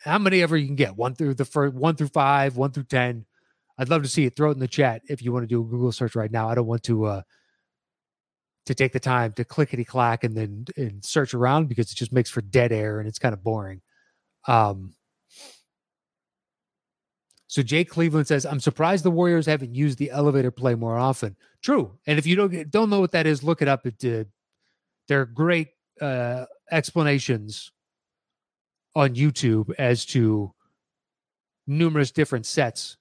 [0.01, 2.85] how many ever you can get one through the first one through five, one through
[2.85, 3.25] ten.
[3.79, 4.37] I'd love to see it.
[4.37, 6.49] Throw it in the chat if you want to do a Google search right now.
[6.49, 7.23] I don't want to uh
[8.67, 12.12] to take the time to clickety clack and then and search around because it just
[12.12, 13.81] makes for dead air and it's kind of boring.
[14.47, 14.95] Um
[17.51, 21.35] so Jake Cleveland says, "I'm surprised the Warriors haven't used the elevator play more often."
[21.62, 23.87] True, and if you don't don't know what that is, look it up.
[23.87, 24.29] It did.
[25.09, 25.69] There are great
[26.01, 27.73] uh, explanations
[28.95, 30.53] on YouTube as to
[31.67, 32.99] numerous different sets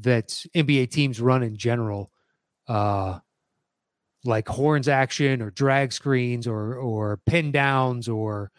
[0.00, 2.10] that NBA teams run in general,
[2.68, 3.18] uh,
[4.24, 8.50] like horns action or drag screens or or pin downs or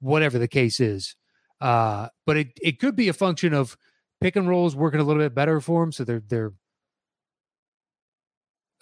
[0.00, 1.16] whatever the case is.
[1.60, 3.76] Uh, but it, it could be a function of
[4.20, 6.52] pick and rolls working a little bit better for them, so they're they're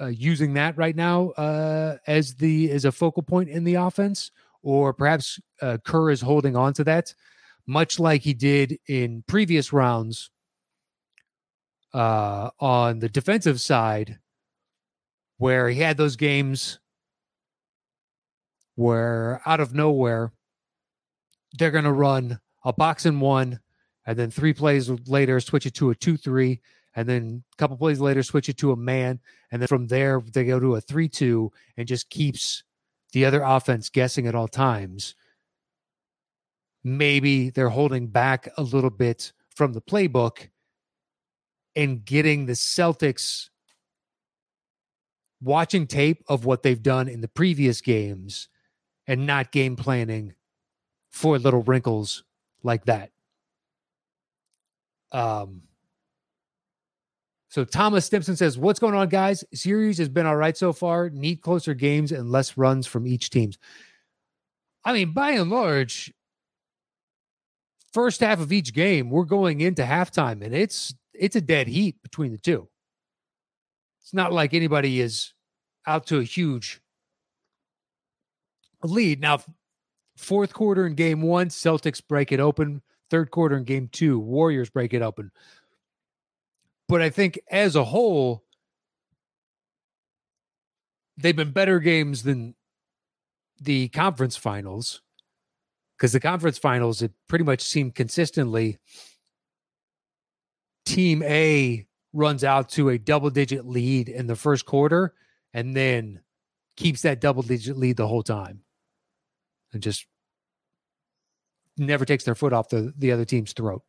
[0.01, 4.31] uh, using that right now uh, as the as a focal point in the offense,
[4.63, 7.15] or perhaps uh, Kerr is holding on to that
[7.67, 10.31] much like he did in previous rounds
[11.95, 14.19] uh, on the defensive side,
[15.39, 16.81] where he had those games
[18.75, 20.33] where out of nowhere
[21.57, 23.61] they're going to run a box and one,
[24.05, 26.61] and then three plays later switch it to a two three,
[26.97, 29.21] and then a couple plays later switch it to a man,
[29.53, 32.65] and then from there they go to a three two, and just keeps
[33.13, 35.15] the other offense guessing at all times.
[36.83, 40.49] Maybe they're holding back a little bit from the playbook
[41.77, 43.49] and getting the Celtics
[45.43, 48.49] watching tape of what they've done in the previous games
[49.07, 50.35] and not game planning
[51.11, 52.25] for little wrinkles
[52.63, 53.11] like that.
[55.13, 55.63] Um,
[57.49, 59.45] so Thomas Stimson says, "What's going on, guys?
[59.55, 61.09] Series has been all right so far.
[61.11, 63.59] Need closer games and less runs from each teams.
[64.85, 66.13] I mean, by and large,
[67.93, 72.03] first half of each game, we're going into halftime, and it's it's a dead heat
[72.03, 72.69] between the two.
[74.03, 75.33] It's not like anybody is
[75.87, 76.81] out to a huge
[78.83, 79.21] lead.
[79.21, 79.41] Now,
[80.17, 82.83] fourth quarter in game one, Celtics break it open.
[83.11, 85.31] Third quarter in game two, Warriors break it open.
[86.89, 88.45] But I think as a whole,
[91.17, 92.55] they've been better games than
[93.61, 95.01] the conference finals
[95.97, 98.79] because the conference finals it pretty much seemed consistently
[100.85, 105.15] team A runs out to a double digit lead in the first quarter
[105.53, 106.21] and then
[106.77, 108.61] keeps that double digit lead the whole time
[109.73, 110.07] and just
[111.77, 113.83] never takes their foot off the, the other team's throat.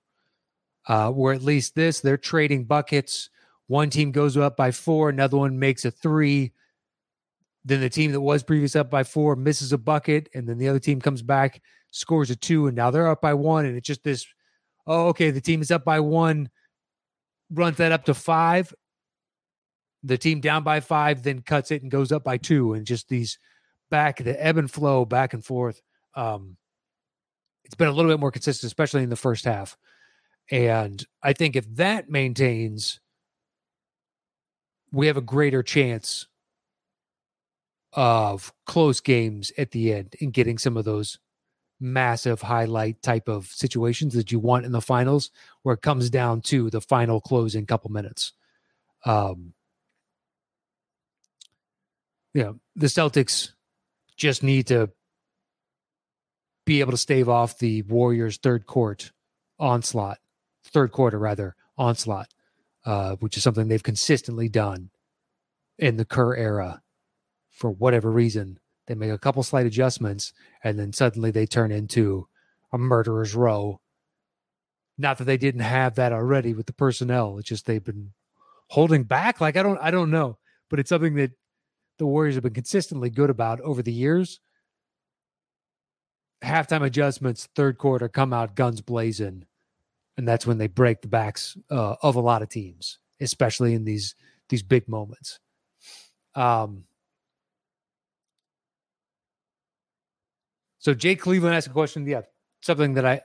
[0.87, 3.29] Uh, where at least this, they're trading buckets.
[3.67, 6.53] One team goes up by four, another one makes a three.
[7.63, 10.69] Then the team that was previous up by four misses a bucket, and then the
[10.69, 11.61] other team comes back
[11.95, 14.25] scores a two, and now they're up by one, and it's just this.
[14.85, 16.49] Oh, okay, the team is up by one,
[17.49, 18.73] runs that up to five.
[20.03, 23.09] The team down by five, then cuts it and goes up by two, and just
[23.09, 23.39] these
[23.89, 25.81] back the ebb and flow back and forth.
[26.15, 26.57] Um,
[27.63, 29.77] it's been a little bit more consistent, especially in the first half.
[30.51, 32.99] And I think if that maintains,
[34.91, 36.27] we have a greater chance
[37.93, 41.17] of close games at the end and getting some of those
[41.86, 45.31] massive highlight type of situations that you want in the finals,
[45.61, 48.33] where it comes down to the final closing couple minutes.
[49.05, 49.53] Um,
[52.33, 53.51] you know, the Celtics
[54.17, 54.89] just need to
[56.65, 59.11] be able to stave off the Warriors' third court
[59.59, 60.17] onslaught,
[60.63, 62.33] third quarter rather onslaught,
[62.86, 64.89] uh, which is something they've consistently done
[65.77, 66.81] in the Kerr era.
[67.51, 70.33] For whatever reason, they make a couple slight adjustments,
[70.63, 72.27] and then suddenly they turn into
[72.71, 73.81] a murderer's row.
[74.97, 78.11] Not that they didn't have that already with the personnel; it's just they've been
[78.69, 79.41] holding back.
[79.41, 80.38] Like I don't, I don't know,
[80.69, 81.31] but it's something that
[81.97, 84.39] the Warriors have been consistently good about over the years.
[86.43, 89.45] Halftime adjustments, third quarter, come out guns blazing,
[90.17, 93.83] and that's when they break the backs uh, of a lot of teams, especially in
[93.83, 94.15] these
[94.49, 95.39] these big moments.
[96.36, 96.83] Um,
[100.86, 102.05] so Jake Cleveland asked a question.
[102.05, 102.21] Yeah,
[102.61, 103.21] something that I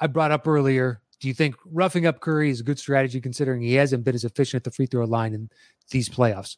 [0.00, 1.00] I brought up earlier.
[1.20, 4.24] Do you think roughing up Curry is a good strategy considering he hasn't been as
[4.24, 5.48] efficient at the free throw line in
[5.92, 6.56] these playoffs?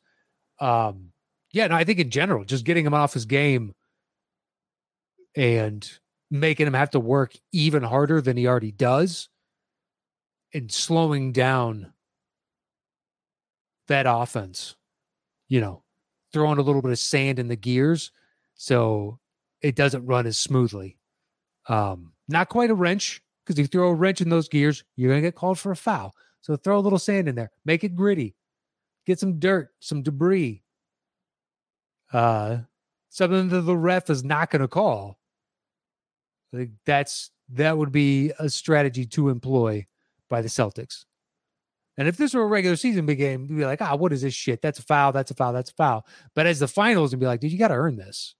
[0.59, 1.12] Um,
[1.53, 3.74] yeah, no, I think in general, just getting him off his game
[5.36, 5.86] and
[6.30, 9.28] making him have to work even harder than he already does
[10.55, 11.93] and slowing down
[13.88, 14.74] that offense,
[15.51, 15.82] you know,
[16.32, 18.11] throwing a little bit of sand in the gears
[18.55, 19.20] so
[19.63, 20.99] it doesn't run as smoothly.
[21.69, 25.11] Um, not quite a wrench, because if you throw a wrench in those gears, you're
[25.11, 26.15] going to get called for a foul.
[26.41, 28.35] So throw a little sand in there, make it gritty,
[29.07, 30.63] get some dirt, some debris,
[32.13, 32.59] uh,
[33.11, 35.19] something that the ref is not going to call.
[36.53, 39.87] I think that's that would be a strategy to employ
[40.29, 41.05] by the Celtics.
[41.99, 44.23] And if this were a regular season big game, you'd be like, ah, what is
[44.23, 44.63] this shit?
[44.63, 45.13] That's a foul.
[45.13, 45.53] That's a foul.
[45.53, 46.07] That's a foul.
[46.35, 48.37] But as the finals, you'd be like, dude, you got to earn this.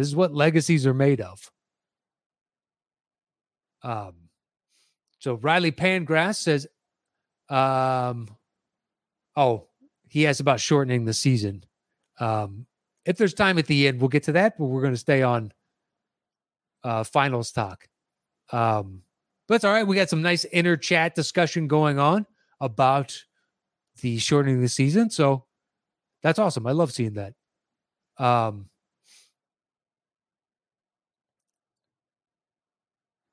[0.00, 1.50] This is what legacies are made of.
[3.82, 4.14] Um,
[5.18, 6.66] so Riley Pangrass says,
[7.50, 8.26] um,
[9.36, 9.66] oh,
[10.08, 11.64] he asked about shortening the season.
[12.18, 12.64] Um,
[13.04, 15.20] if there's time at the end, we'll get to that, but we're going to stay
[15.20, 15.52] on
[16.82, 17.86] uh, finals talk.
[18.52, 19.02] Um,
[19.48, 19.86] but it's all right.
[19.86, 22.24] We got some nice inner chat discussion going on
[22.58, 23.22] about
[24.00, 25.10] the shortening of the season.
[25.10, 25.44] So
[26.22, 26.66] that's awesome.
[26.66, 27.34] I love seeing that.
[28.16, 28.70] Um,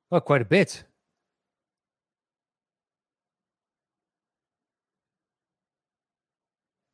[0.09, 0.83] well, quite a bit.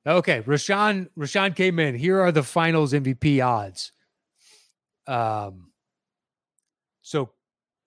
[0.05, 1.95] Okay, Rashawn Rashawn came in.
[1.95, 3.91] Here are the finals MVP odds.
[5.07, 5.72] Um
[7.01, 7.32] so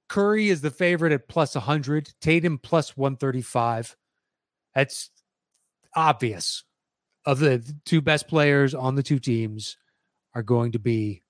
[0.09, 3.97] Curry is the favorite at plus 100, Tatum plus 135.
[4.75, 5.11] That's
[5.95, 6.63] obvious.
[7.25, 9.77] Of the two best players on the two teams
[10.35, 11.25] are going to be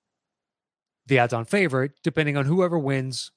[1.07, 3.31] the odds on favorite, depending on whoever wins.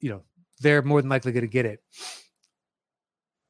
[0.00, 0.22] You know,
[0.60, 1.80] they're more than likely going to get it.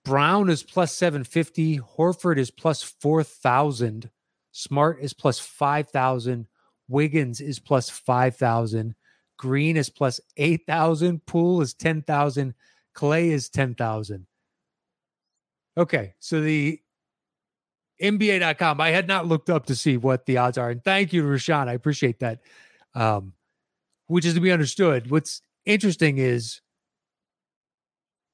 [0.05, 1.79] Brown is plus 750.
[1.79, 4.11] Horford is plus 4,000.
[4.53, 6.47] Smart is plus 5,000.
[6.89, 8.95] Wiggins is plus 5,000.
[9.39, 11.25] Green is plus 8,000.
[11.27, 12.55] Poole is 10,000.
[12.95, 14.27] Klay is 10,000.
[15.77, 16.15] Okay.
[16.19, 16.81] So the
[18.03, 20.71] NBA.com, I had not looked up to see what the odds are.
[20.71, 21.69] And thank you, Rashawn.
[21.69, 22.41] I appreciate that.
[22.95, 23.35] Um,
[24.09, 25.11] which is to be understood.
[25.11, 25.43] What's
[25.73, 26.61] interesting is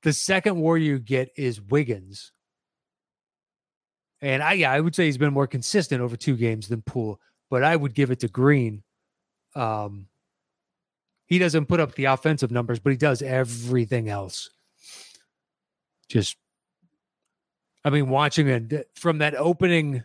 [0.02, 2.32] the second warrior you get is Wiggins.
[4.20, 7.20] And I yeah, I would say he's been more consistent over two games than Poole,
[7.50, 8.82] but I would give it to Green.
[9.54, 10.08] Um
[11.26, 14.50] he doesn't put up the offensive numbers, but he does everything else.
[16.08, 16.36] Just
[17.84, 20.04] I mean, watching it from that opening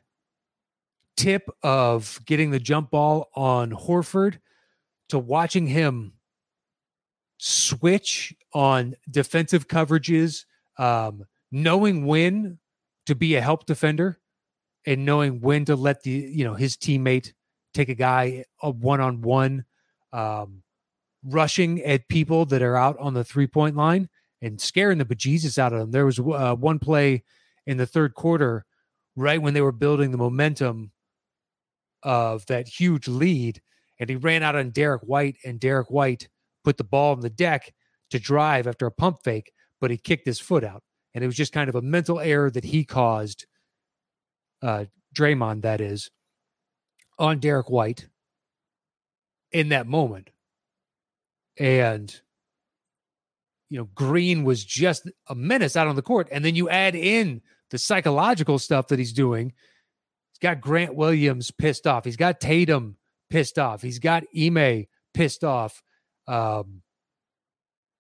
[1.16, 4.40] tip of getting the jump ball on Horford
[5.10, 6.14] to watching him
[7.44, 10.46] switch on defensive coverages,
[10.78, 12.60] um, knowing when
[13.08, 14.20] to be a help defender
[14.86, 17.34] and knowing when to let the you know his teammate
[17.74, 19.66] take a guy a one on one,
[21.26, 24.08] rushing at people that are out on the three point line
[24.44, 25.92] and scaring the bejesus out of them.
[25.92, 27.24] There was uh, one play
[27.66, 28.66] in the third quarter,
[29.16, 30.92] right when they were building the momentum
[32.04, 33.62] of that huge lead,
[34.00, 36.28] and he ran out on Derrick White, and Derrick White
[36.64, 37.74] put the ball on the deck
[38.12, 40.84] to drive after a pump fake, but he kicked his foot out.
[41.14, 43.46] And it was just kind of a mental error that he caused,
[44.62, 44.86] uh,
[45.16, 46.10] Draymond, that is,
[47.20, 48.08] on Derrick White
[49.52, 50.30] in that moment.
[51.58, 52.14] And,
[53.70, 56.30] you know, Green was just a menace out on the court.
[56.32, 57.42] And then you add in
[57.72, 59.54] the psychological stuff that he's doing.
[60.32, 62.06] He's got Grant Williams pissed off.
[62.06, 62.98] He's got Tatum
[63.30, 63.82] pissed off.
[63.82, 65.84] He's got Ime pissed off.
[66.28, 66.82] Um,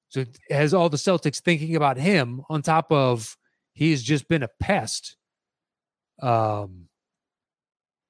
[0.09, 3.37] so has all the Celtics thinking about him on top of
[3.73, 5.15] he's just been a pest.
[6.21, 6.87] Um,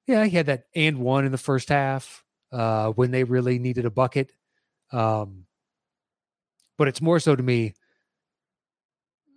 [0.08, 3.86] yeah, he had that and one in the first half uh, when they really needed
[3.86, 4.32] a bucket.
[4.92, 5.46] Um,
[6.78, 7.76] but it's more so to me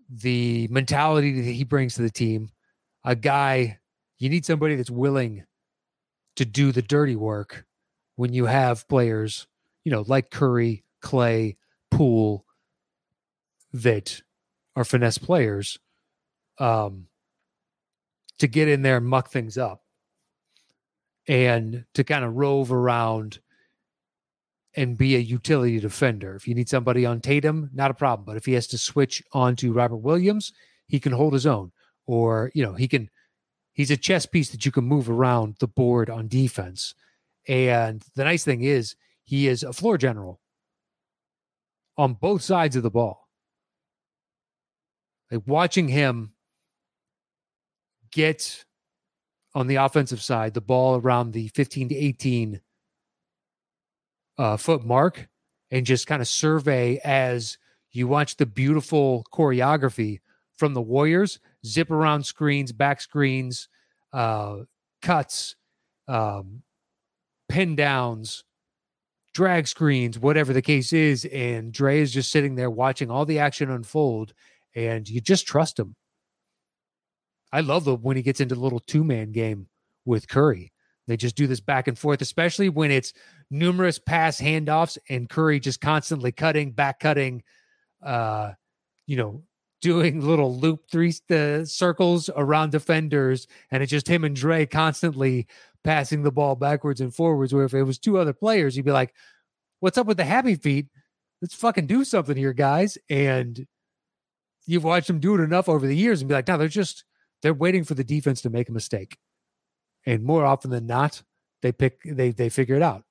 [0.09, 2.51] the mentality that he brings to the team.
[3.05, 3.79] A guy,
[4.19, 5.45] you need somebody that's willing
[6.37, 7.67] to do the dirty work
[8.17, 9.47] when you have players,
[9.85, 11.57] you know, like Curry, Klay,
[11.91, 12.45] Poole,
[13.73, 14.21] that
[14.77, 15.79] are finesse players,
[16.59, 17.07] um,
[18.39, 19.83] to get in there and muck things up
[21.29, 23.39] and to kind of rove around
[24.77, 26.35] and be a utility defender.
[26.35, 28.25] If you need somebody on Tatum, not a problem.
[28.27, 30.53] But if he has to switch on to Robert Williams,
[30.89, 31.71] he can hold his own.
[32.07, 33.09] Or, you know, he can
[33.73, 36.95] he's a chess piece that you can move around the board on defense.
[37.47, 40.41] And the nice thing is he is a floor general
[41.97, 43.29] on both sides of the ball.
[45.31, 46.33] Like watching him
[48.13, 48.65] get
[49.55, 52.61] on the offensive side the ball around the 15 to 18
[54.39, 55.29] uh, foot mark
[55.71, 57.59] and just kind of survey as
[57.93, 60.21] you watch the beautiful choreography
[60.57, 63.69] from the Warriors zip around screens, back screens,
[64.13, 64.59] uh,
[65.03, 65.57] cuts,
[66.09, 66.63] um,
[67.49, 68.45] pin downs,
[69.35, 71.25] drag screens, whatever the case is.
[71.27, 74.33] And Dre is just sitting there watching all the action unfold,
[74.75, 75.95] and you just trust him.
[77.53, 79.69] I love the when he gets into the little two man game
[80.05, 80.73] with Curry.
[81.07, 83.13] They just do this back and forth, especially when it's
[83.51, 87.43] numerous pass handoffs and Curry just constantly cutting, back cutting,
[88.03, 88.53] uh,
[89.07, 89.43] you know,
[89.83, 95.47] doing little loop three uh, circles around defenders, and it's just him and Dre constantly
[95.85, 97.55] passing the ball backwards and forwards.
[97.55, 99.15] Where if it was two other players, you'd be like,
[99.81, 100.87] "What's up with the happy feet?
[101.41, 103.67] Let's fucking do something here, guys!" And
[104.67, 107.05] you've watched them do it enough over the years and be like, "No, they're just
[107.43, 109.19] they're waiting for the defense to make a mistake."
[110.07, 111.23] and more often than not,
[111.63, 113.05] they pick they they figure it out.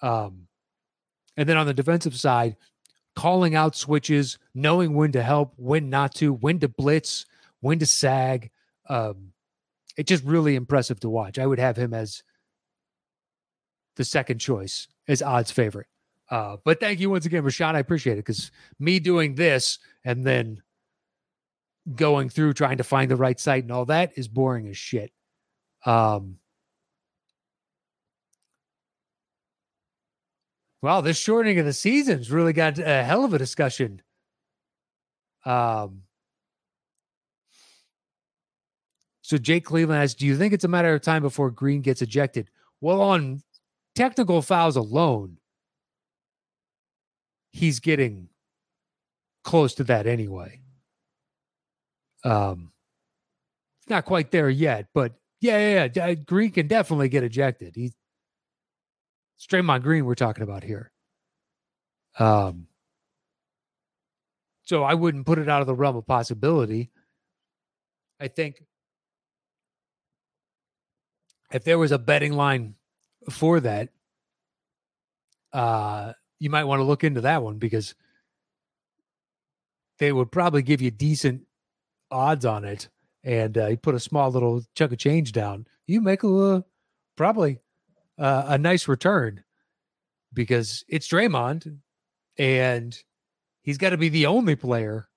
[0.00, 0.46] Um,
[1.36, 2.56] and then on the defensive side,
[3.14, 7.26] calling out switches, knowing when to help, when not to, when to blitz,
[7.60, 8.50] when to sag.
[8.88, 9.32] Um,
[9.98, 11.40] it's just really impressive to watch.
[11.40, 12.22] I would have him as
[13.96, 15.88] the second choice as odds favorite.
[16.30, 17.74] Uh, but thank you once again, Rashawn.
[17.74, 20.62] I appreciate it because me doing this and then
[21.96, 25.10] going through trying to find the right site and all that is boring as shit.
[25.84, 26.36] Um,
[30.80, 34.02] well, this shortening of the season's really got a hell of a discussion.
[35.44, 36.02] Um,
[39.28, 42.00] so Jake Cleveland asks, "Do you think it's a matter of time before Green gets
[42.00, 42.48] ejected?"
[42.80, 43.42] Well, on
[43.94, 45.36] technical fouls alone,
[47.52, 48.30] he's getting
[49.44, 50.62] close to that anyway.
[52.24, 52.72] Um,
[53.90, 55.12] not quite there yet, but
[55.42, 56.14] yeah, yeah, yeah.
[56.14, 57.76] Green can definitely get ejected.
[57.76, 57.94] He's
[59.46, 60.90] Draymond Green we're talking about here.
[62.18, 62.66] Um,
[64.64, 66.90] so I wouldn't put it out of the realm of possibility.
[68.18, 68.62] I think
[71.52, 72.74] if there was a betting line
[73.30, 73.90] for that,
[75.52, 77.94] uh, you might want to look into that one because
[79.98, 81.46] they would probably give you decent
[82.10, 82.88] odds on it
[83.24, 86.60] and uh, he put a small little chunk of change down, you make a uh,
[87.16, 87.58] probably
[88.18, 89.44] uh, a nice return
[90.32, 91.78] because it's Draymond,
[92.38, 92.96] and
[93.62, 95.08] he's got to be the only player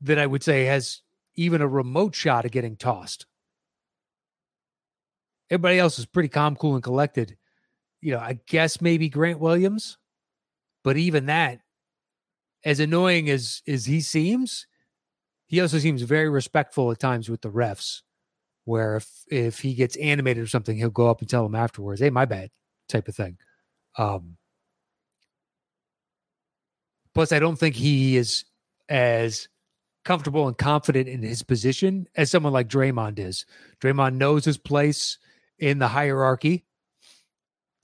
[0.00, 1.00] that I would say has
[1.34, 3.26] even a remote shot of getting tossed.
[5.52, 7.36] Everybody else is pretty calm, cool, and collected.
[8.00, 9.98] You know, I guess maybe Grant Williams,
[10.82, 11.60] but even that,
[12.64, 14.66] as annoying as as he seems,
[15.46, 18.00] he also seems very respectful at times with the refs,
[18.64, 22.00] where if if he gets animated or something, he'll go up and tell them afterwards,
[22.00, 22.50] "Hey, my bad,"
[22.88, 23.36] type of thing.
[23.98, 24.38] Um,
[27.14, 28.46] plus, I don't think he is
[28.88, 29.48] as
[30.02, 33.44] comfortable and confident in his position as someone like Draymond is.
[33.82, 35.18] Draymond knows his place
[35.62, 36.64] in the hierarchy,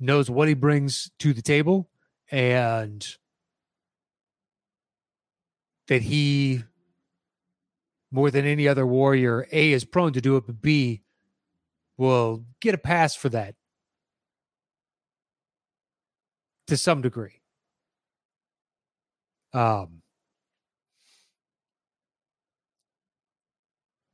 [0.01, 1.89] knows what he brings to the table,
[2.29, 3.07] and
[5.87, 6.65] that he
[8.11, 11.03] more than any other warrior, A is prone to do it, but B
[11.97, 13.55] will get a pass for that
[16.67, 17.41] to some degree.
[19.53, 20.03] Um,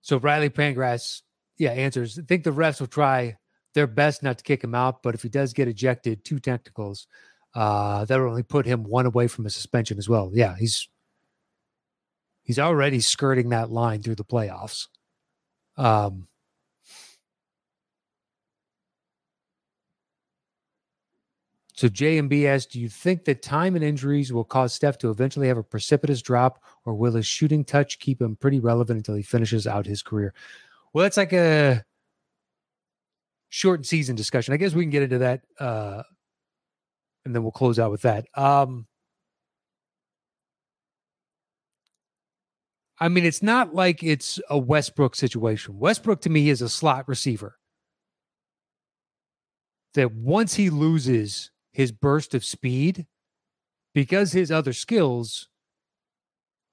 [0.02, 1.22] so Riley Pangrass,
[1.56, 2.18] yeah, answers.
[2.18, 3.38] I think the refs will try
[3.74, 7.06] their best not to kick him out, but if he does get ejected, two technicals,
[7.54, 10.30] uh, that'll only put him one away from a suspension as well.
[10.32, 10.88] Yeah, he's
[12.42, 14.88] he's already skirting that line through the playoffs.
[15.76, 16.28] Um,
[21.76, 25.48] So JMB asks, do you think that time and injuries will cause Steph to eventually
[25.48, 29.22] have a precipitous drop, or will his shooting touch keep him pretty relevant until he
[29.22, 30.32] finishes out his career?
[30.92, 31.84] Well, that's like a
[33.54, 34.52] short season discussion.
[34.52, 36.02] I guess we can get into that, uh,
[37.24, 38.26] and then we'll close out with that.
[38.34, 38.88] Um,
[42.98, 45.78] I mean, it's not like it's a Westbrook situation.
[45.78, 47.56] Westbrook to me is a slot receiver.
[49.94, 53.06] That once he loses his burst of speed
[53.94, 55.48] because his other skills,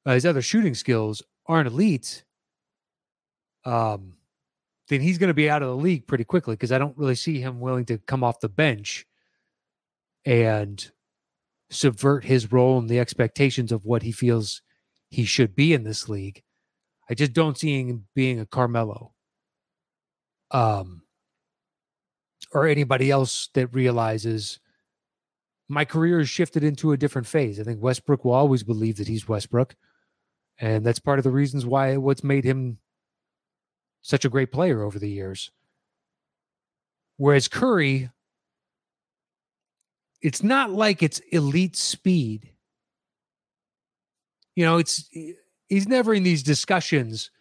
[0.03, 2.23] uh, his other shooting skills aren't elite.
[3.65, 4.13] Um,
[4.91, 7.15] then he's going to be out of the league pretty quickly because I don't really
[7.15, 9.05] see him willing to come off the bench
[10.25, 10.91] and
[11.69, 14.61] subvert his role and the expectations of what he feels
[15.09, 16.43] he should be in this league.
[17.09, 19.13] I just don't see him being a Carmelo.
[20.51, 21.03] Um,
[22.51, 24.59] or anybody else that realizes
[25.69, 27.61] my career has shifted into a different phase.
[27.61, 29.73] I think Westbrook will always believe that he's Westbrook.
[30.59, 32.79] And that's part of the reasons why what's made him
[34.01, 35.51] such a great player over the years.
[37.17, 38.09] Whereas Curry,
[40.21, 42.51] it's not like it's elite speed.
[44.55, 45.09] You know, it's
[45.69, 47.31] he's never in these discussions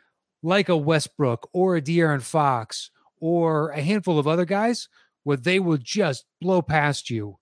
[0.42, 2.90] like a Westbrook or a De'Aaron Fox
[3.20, 4.88] or a handful of other guys
[5.24, 7.38] where they will just blow past you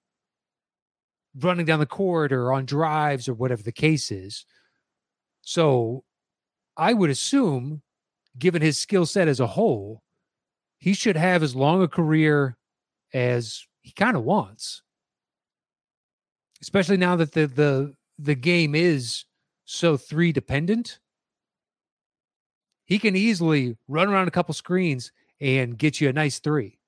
[1.40, 4.44] running down the corridor on drives or whatever the case is.
[5.42, 6.04] So
[6.76, 7.82] I would assume,
[8.38, 10.02] given his skill set as a whole,
[10.78, 12.56] he should have as long a career
[13.12, 14.82] as he kind of wants.
[16.60, 19.24] Especially now that the the the game is
[19.64, 20.98] so three dependent.
[22.84, 26.78] He can easily run around a couple screens and get you a nice three.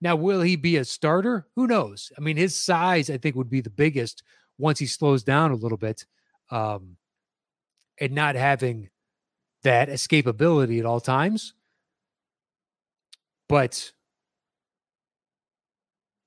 [0.00, 1.46] Now, will he be a starter?
[1.54, 2.12] Who knows?
[2.16, 4.22] I mean, his size, I think, would be the biggest
[4.58, 6.06] once he slows down a little bit
[6.50, 6.96] um,
[8.00, 8.90] and not having
[9.66, 11.52] that escapability at all times.
[13.48, 13.90] But,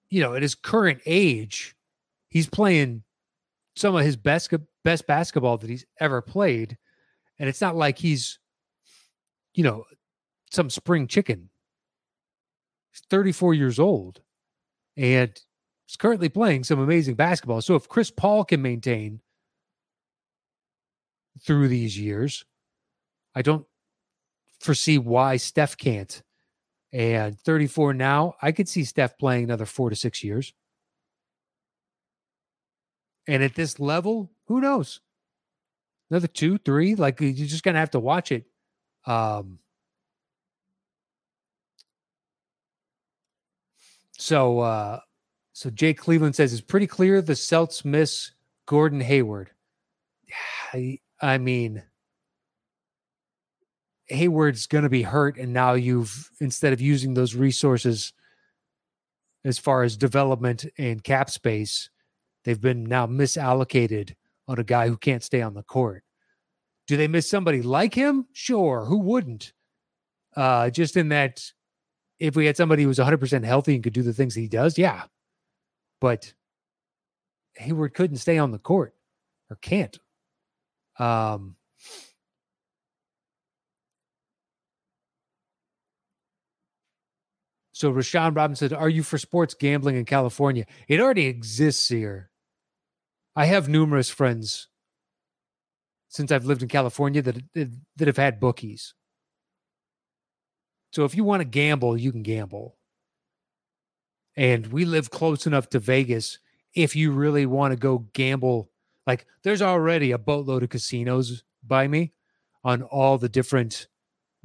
[0.09, 1.73] you know, at his current age,
[2.27, 3.03] he's playing
[3.77, 6.77] some of his best best basketball that he's ever played.
[7.39, 8.39] And it's not like he's,
[9.53, 9.85] you know,
[10.51, 11.49] some spring chicken.
[12.91, 14.19] He's 34 years old
[14.97, 15.31] and
[15.87, 17.61] is currently playing some amazing basketball.
[17.61, 19.21] So if Chris Paul can maintain
[21.41, 22.43] through these years,
[23.39, 23.65] I don't
[24.59, 26.21] foresee why Steph can't.
[26.91, 30.51] And 34 now, I could see Steph playing another four to six years.
[33.29, 34.99] And at this level, who knows?
[36.11, 36.95] Another two, three.
[36.95, 38.43] Like you're just gonna have to watch it.
[39.05, 39.59] Um,
[44.19, 44.99] So, uh,
[45.53, 48.31] so Jake Cleveland says it's pretty clear the Celts miss
[48.65, 49.51] Gordon Hayward.
[50.73, 51.83] I, I mean,
[54.09, 58.13] Hayward's going to be hurt, and now you've instead of using those resources
[59.45, 61.89] as far as development and cap space,
[62.43, 64.15] they've been now misallocated
[64.47, 66.03] on a guy who can't stay on the court.
[66.87, 68.25] Do they miss somebody like him?
[68.33, 69.53] Sure, who wouldn't?
[70.35, 71.43] Uh, just in that
[72.19, 74.77] if we had somebody who was 100% healthy and could do the things he does,
[74.77, 75.03] yeah.
[76.01, 76.33] But
[77.55, 78.93] Hayward couldn't stay on the court
[79.49, 79.97] or can't.
[80.97, 81.55] Um,
[87.79, 90.65] so Rashawn Robinson, are you for sports gambling in California?
[90.89, 92.29] It already exists here.
[93.37, 94.67] I have numerous friends
[96.09, 98.95] since I've lived in California that that have had bookies.
[100.91, 102.75] So if you want to gamble, you can gamble.
[104.35, 106.37] And we live close enough to Vegas.
[106.75, 108.69] If you really want to go gamble,
[109.07, 112.11] like there's already a boatload of casinos by me
[112.61, 113.87] on all the different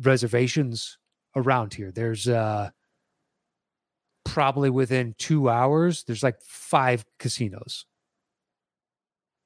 [0.01, 0.99] reservations
[1.35, 1.91] around here.
[1.91, 2.71] There's uh
[4.25, 7.87] probably within two hours, there's like five casinos.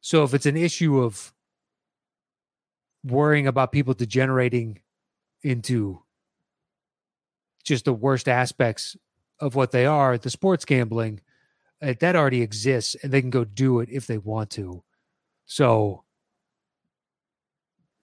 [0.00, 1.32] So if it's an issue of
[3.04, 4.80] worrying about people degenerating
[5.42, 6.02] into
[7.64, 8.96] just the worst aspects
[9.40, 11.20] of what they are, the sports gambling,
[11.82, 14.82] uh, that already exists and they can go do it if they want to.
[15.46, 16.04] So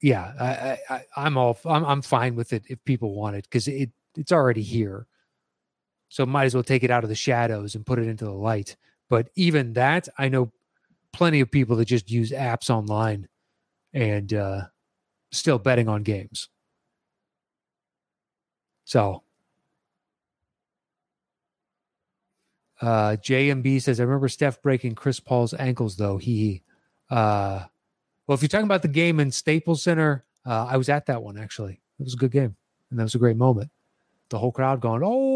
[0.01, 3.67] yeah, I, I I'm all I'm I'm fine with it if people want it because
[3.67, 5.07] it it's already here.
[6.15, 8.31] So might as well take it out of the shadows and put it into the
[8.31, 8.77] light.
[9.09, 10.53] But even that, I know
[11.11, 13.27] plenty of people that just use apps online
[13.93, 14.61] and uh,
[15.33, 16.47] still betting on games.
[18.85, 19.23] So
[22.79, 26.15] uh, JMB says, I remember Steph breaking Chris Paul's ankles, though.
[26.15, 26.63] He,
[27.09, 27.65] uh,
[28.25, 31.21] well, if you're talking about the game in Staples Center, uh, I was at that
[31.21, 31.81] one actually.
[31.99, 32.55] It was a good game,
[32.89, 33.69] and that was a great moment.
[34.29, 35.34] The whole crowd going, "Oh!"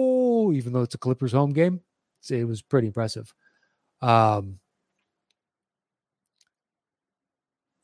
[0.54, 1.82] Even though it's a Clippers home game,
[2.30, 3.34] it was pretty impressive.
[4.02, 4.60] Um,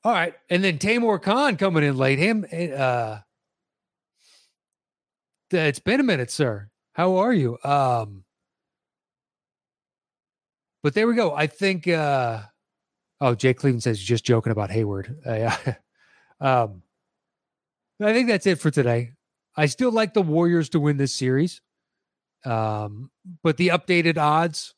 [0.04, 2.20] all right, and then Tamor Khan coming in late.
[2.20, 3.20] Him, eh, uh,
[5.52, 6.70] it's been a minute, sir.
[6.94, 7.58] How are you?
[7.64, 8.24] Um,
[10.84, 11.34] but there we go.
[11.34, 11.88] I think.
[11.88, 12.42] uh
[13.22, 15.18] Oh, Jake Cleveland says just joking about Hayward.
[15.26, 15.58] Uh, yeah.
[16.40, 16.84] um,
[18.02, 19.12] I think that's it for today.
[19.56, 21.62] I still like the Warriors to win this series,
[22.46, 23.12] um,
[23.44, 24.76] but the updated odds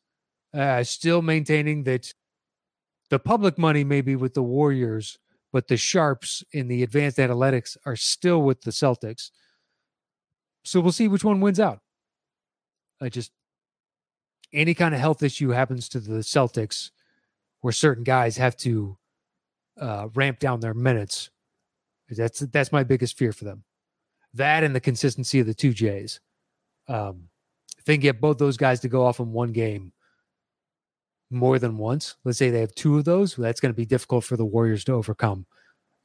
[0.54, 2.12] uh, still maintaining that
[3.10, 5.18] the public money may be with the Warriors,
[5.52, 9.30] but the sharps in the advanced analytics are still with the Celtics.
[10.64, 11.80] So we'll see which one wins out.
[13.00, 13.32] I just
[14.52, 16.90] any kind of health issue happens to the Celtics,
[17.60, 18.96] where certain guys have to
[19.80, 21.30] uh, ramp down their minutes.
[22.10, 23.64] That's that's my biggest fear for them.
[24.34, 26.20] That and the consistency of the two Jays.
[26.88, 27.27] Um,
[27.94, 29.92] can get both those guys to go off in one game
[31.30, 34.24] more than once, let's say they have two of those, that's going to be difficult
[34.24, 35.46] for the Warriors to overcome.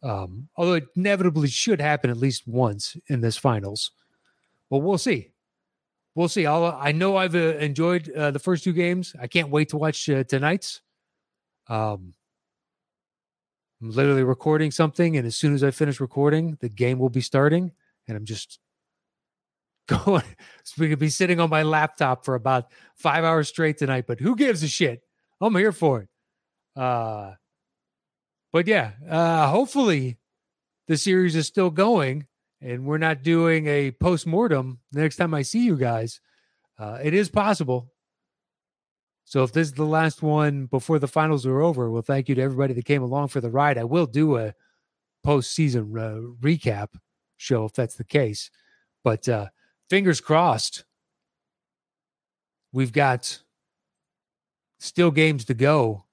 [0.01, 3.91] Um, although it inevitably should happen at least once in this finals,
[4.69, 5.33] but we'll see
[6.15, 6.45] we'll see.
[6.45, 9.15] I'll, I know I've uh, enjoyed uh, the first two games.
[9.19, 10.81] I can't wait to watch uh, tonight's.
[11.67, 12.13] Um,
[13.81, 17.21] I'm literally recording something, and as soon as I finish recording, the game will be
[17.21, 17.71] starting,
[18.07, 18.59] and I'm just
[20.05, 20.23] going.
[20.77, 24.05] we could be sitting on my laptop for about five hours straight tonight.
[24.07, 25.01] But who gives a shit?
[25.41, 26.79] I'm here for it.
[26.81, 27.33] Uh,
[28.51, 30.17] but yeah, uh, hopefully
[30.87, 32.27] the series is still going
[32.61, 36.21] and we're not doing a post mortem the next time I see you guys.
[36.79, 37.91] Uh, it is possible.
[39.25, 42.35] So if this is the last one before the finals are over, well, thank you
[42.35, 43.77] to everybody that came along for the ride.
[43.77, 44.53] I will do a
[45.25, 46.89] postseason uh, recap
[47.37, 48.49] show if that's the case.
[49.03, 49.47] But uh,
[49.89, 50.83] fingers crossed.
[52.71, 53.39] We've got
[54.79, 56.05] still games to go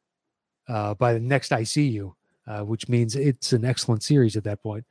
[0.69, 2.15] uh, by the next ICU,
[2.47, 4.85] uh, which means it's an excellent series at that point.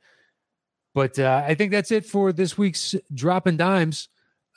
[0.94, 4.08] But uh, I think that's it for this week's Drop Dropping Dimes.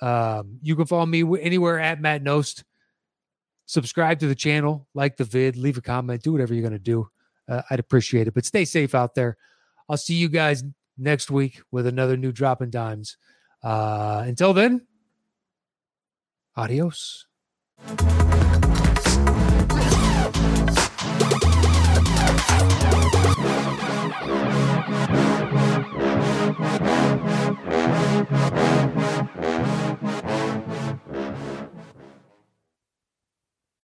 [0.02, 2.64] Um, you can follow me anywhere at Matt Knost.
[3.66, 6.80] Subscribe to the channel, like the vid, leave a comment, do whatever you're going to
[6.80, 7.08] do.
[7.48, 8.34] Uh, I'd appreciate it.
[8.34, 9.38] But stay safe out there.
[9.88, 10.64] I'll see you guys
[10.98, 13.18] next week with another new Drop Dropping Dimes.
[13.64, 14.86] Uh, until then,
[16.56, 17.26] adios.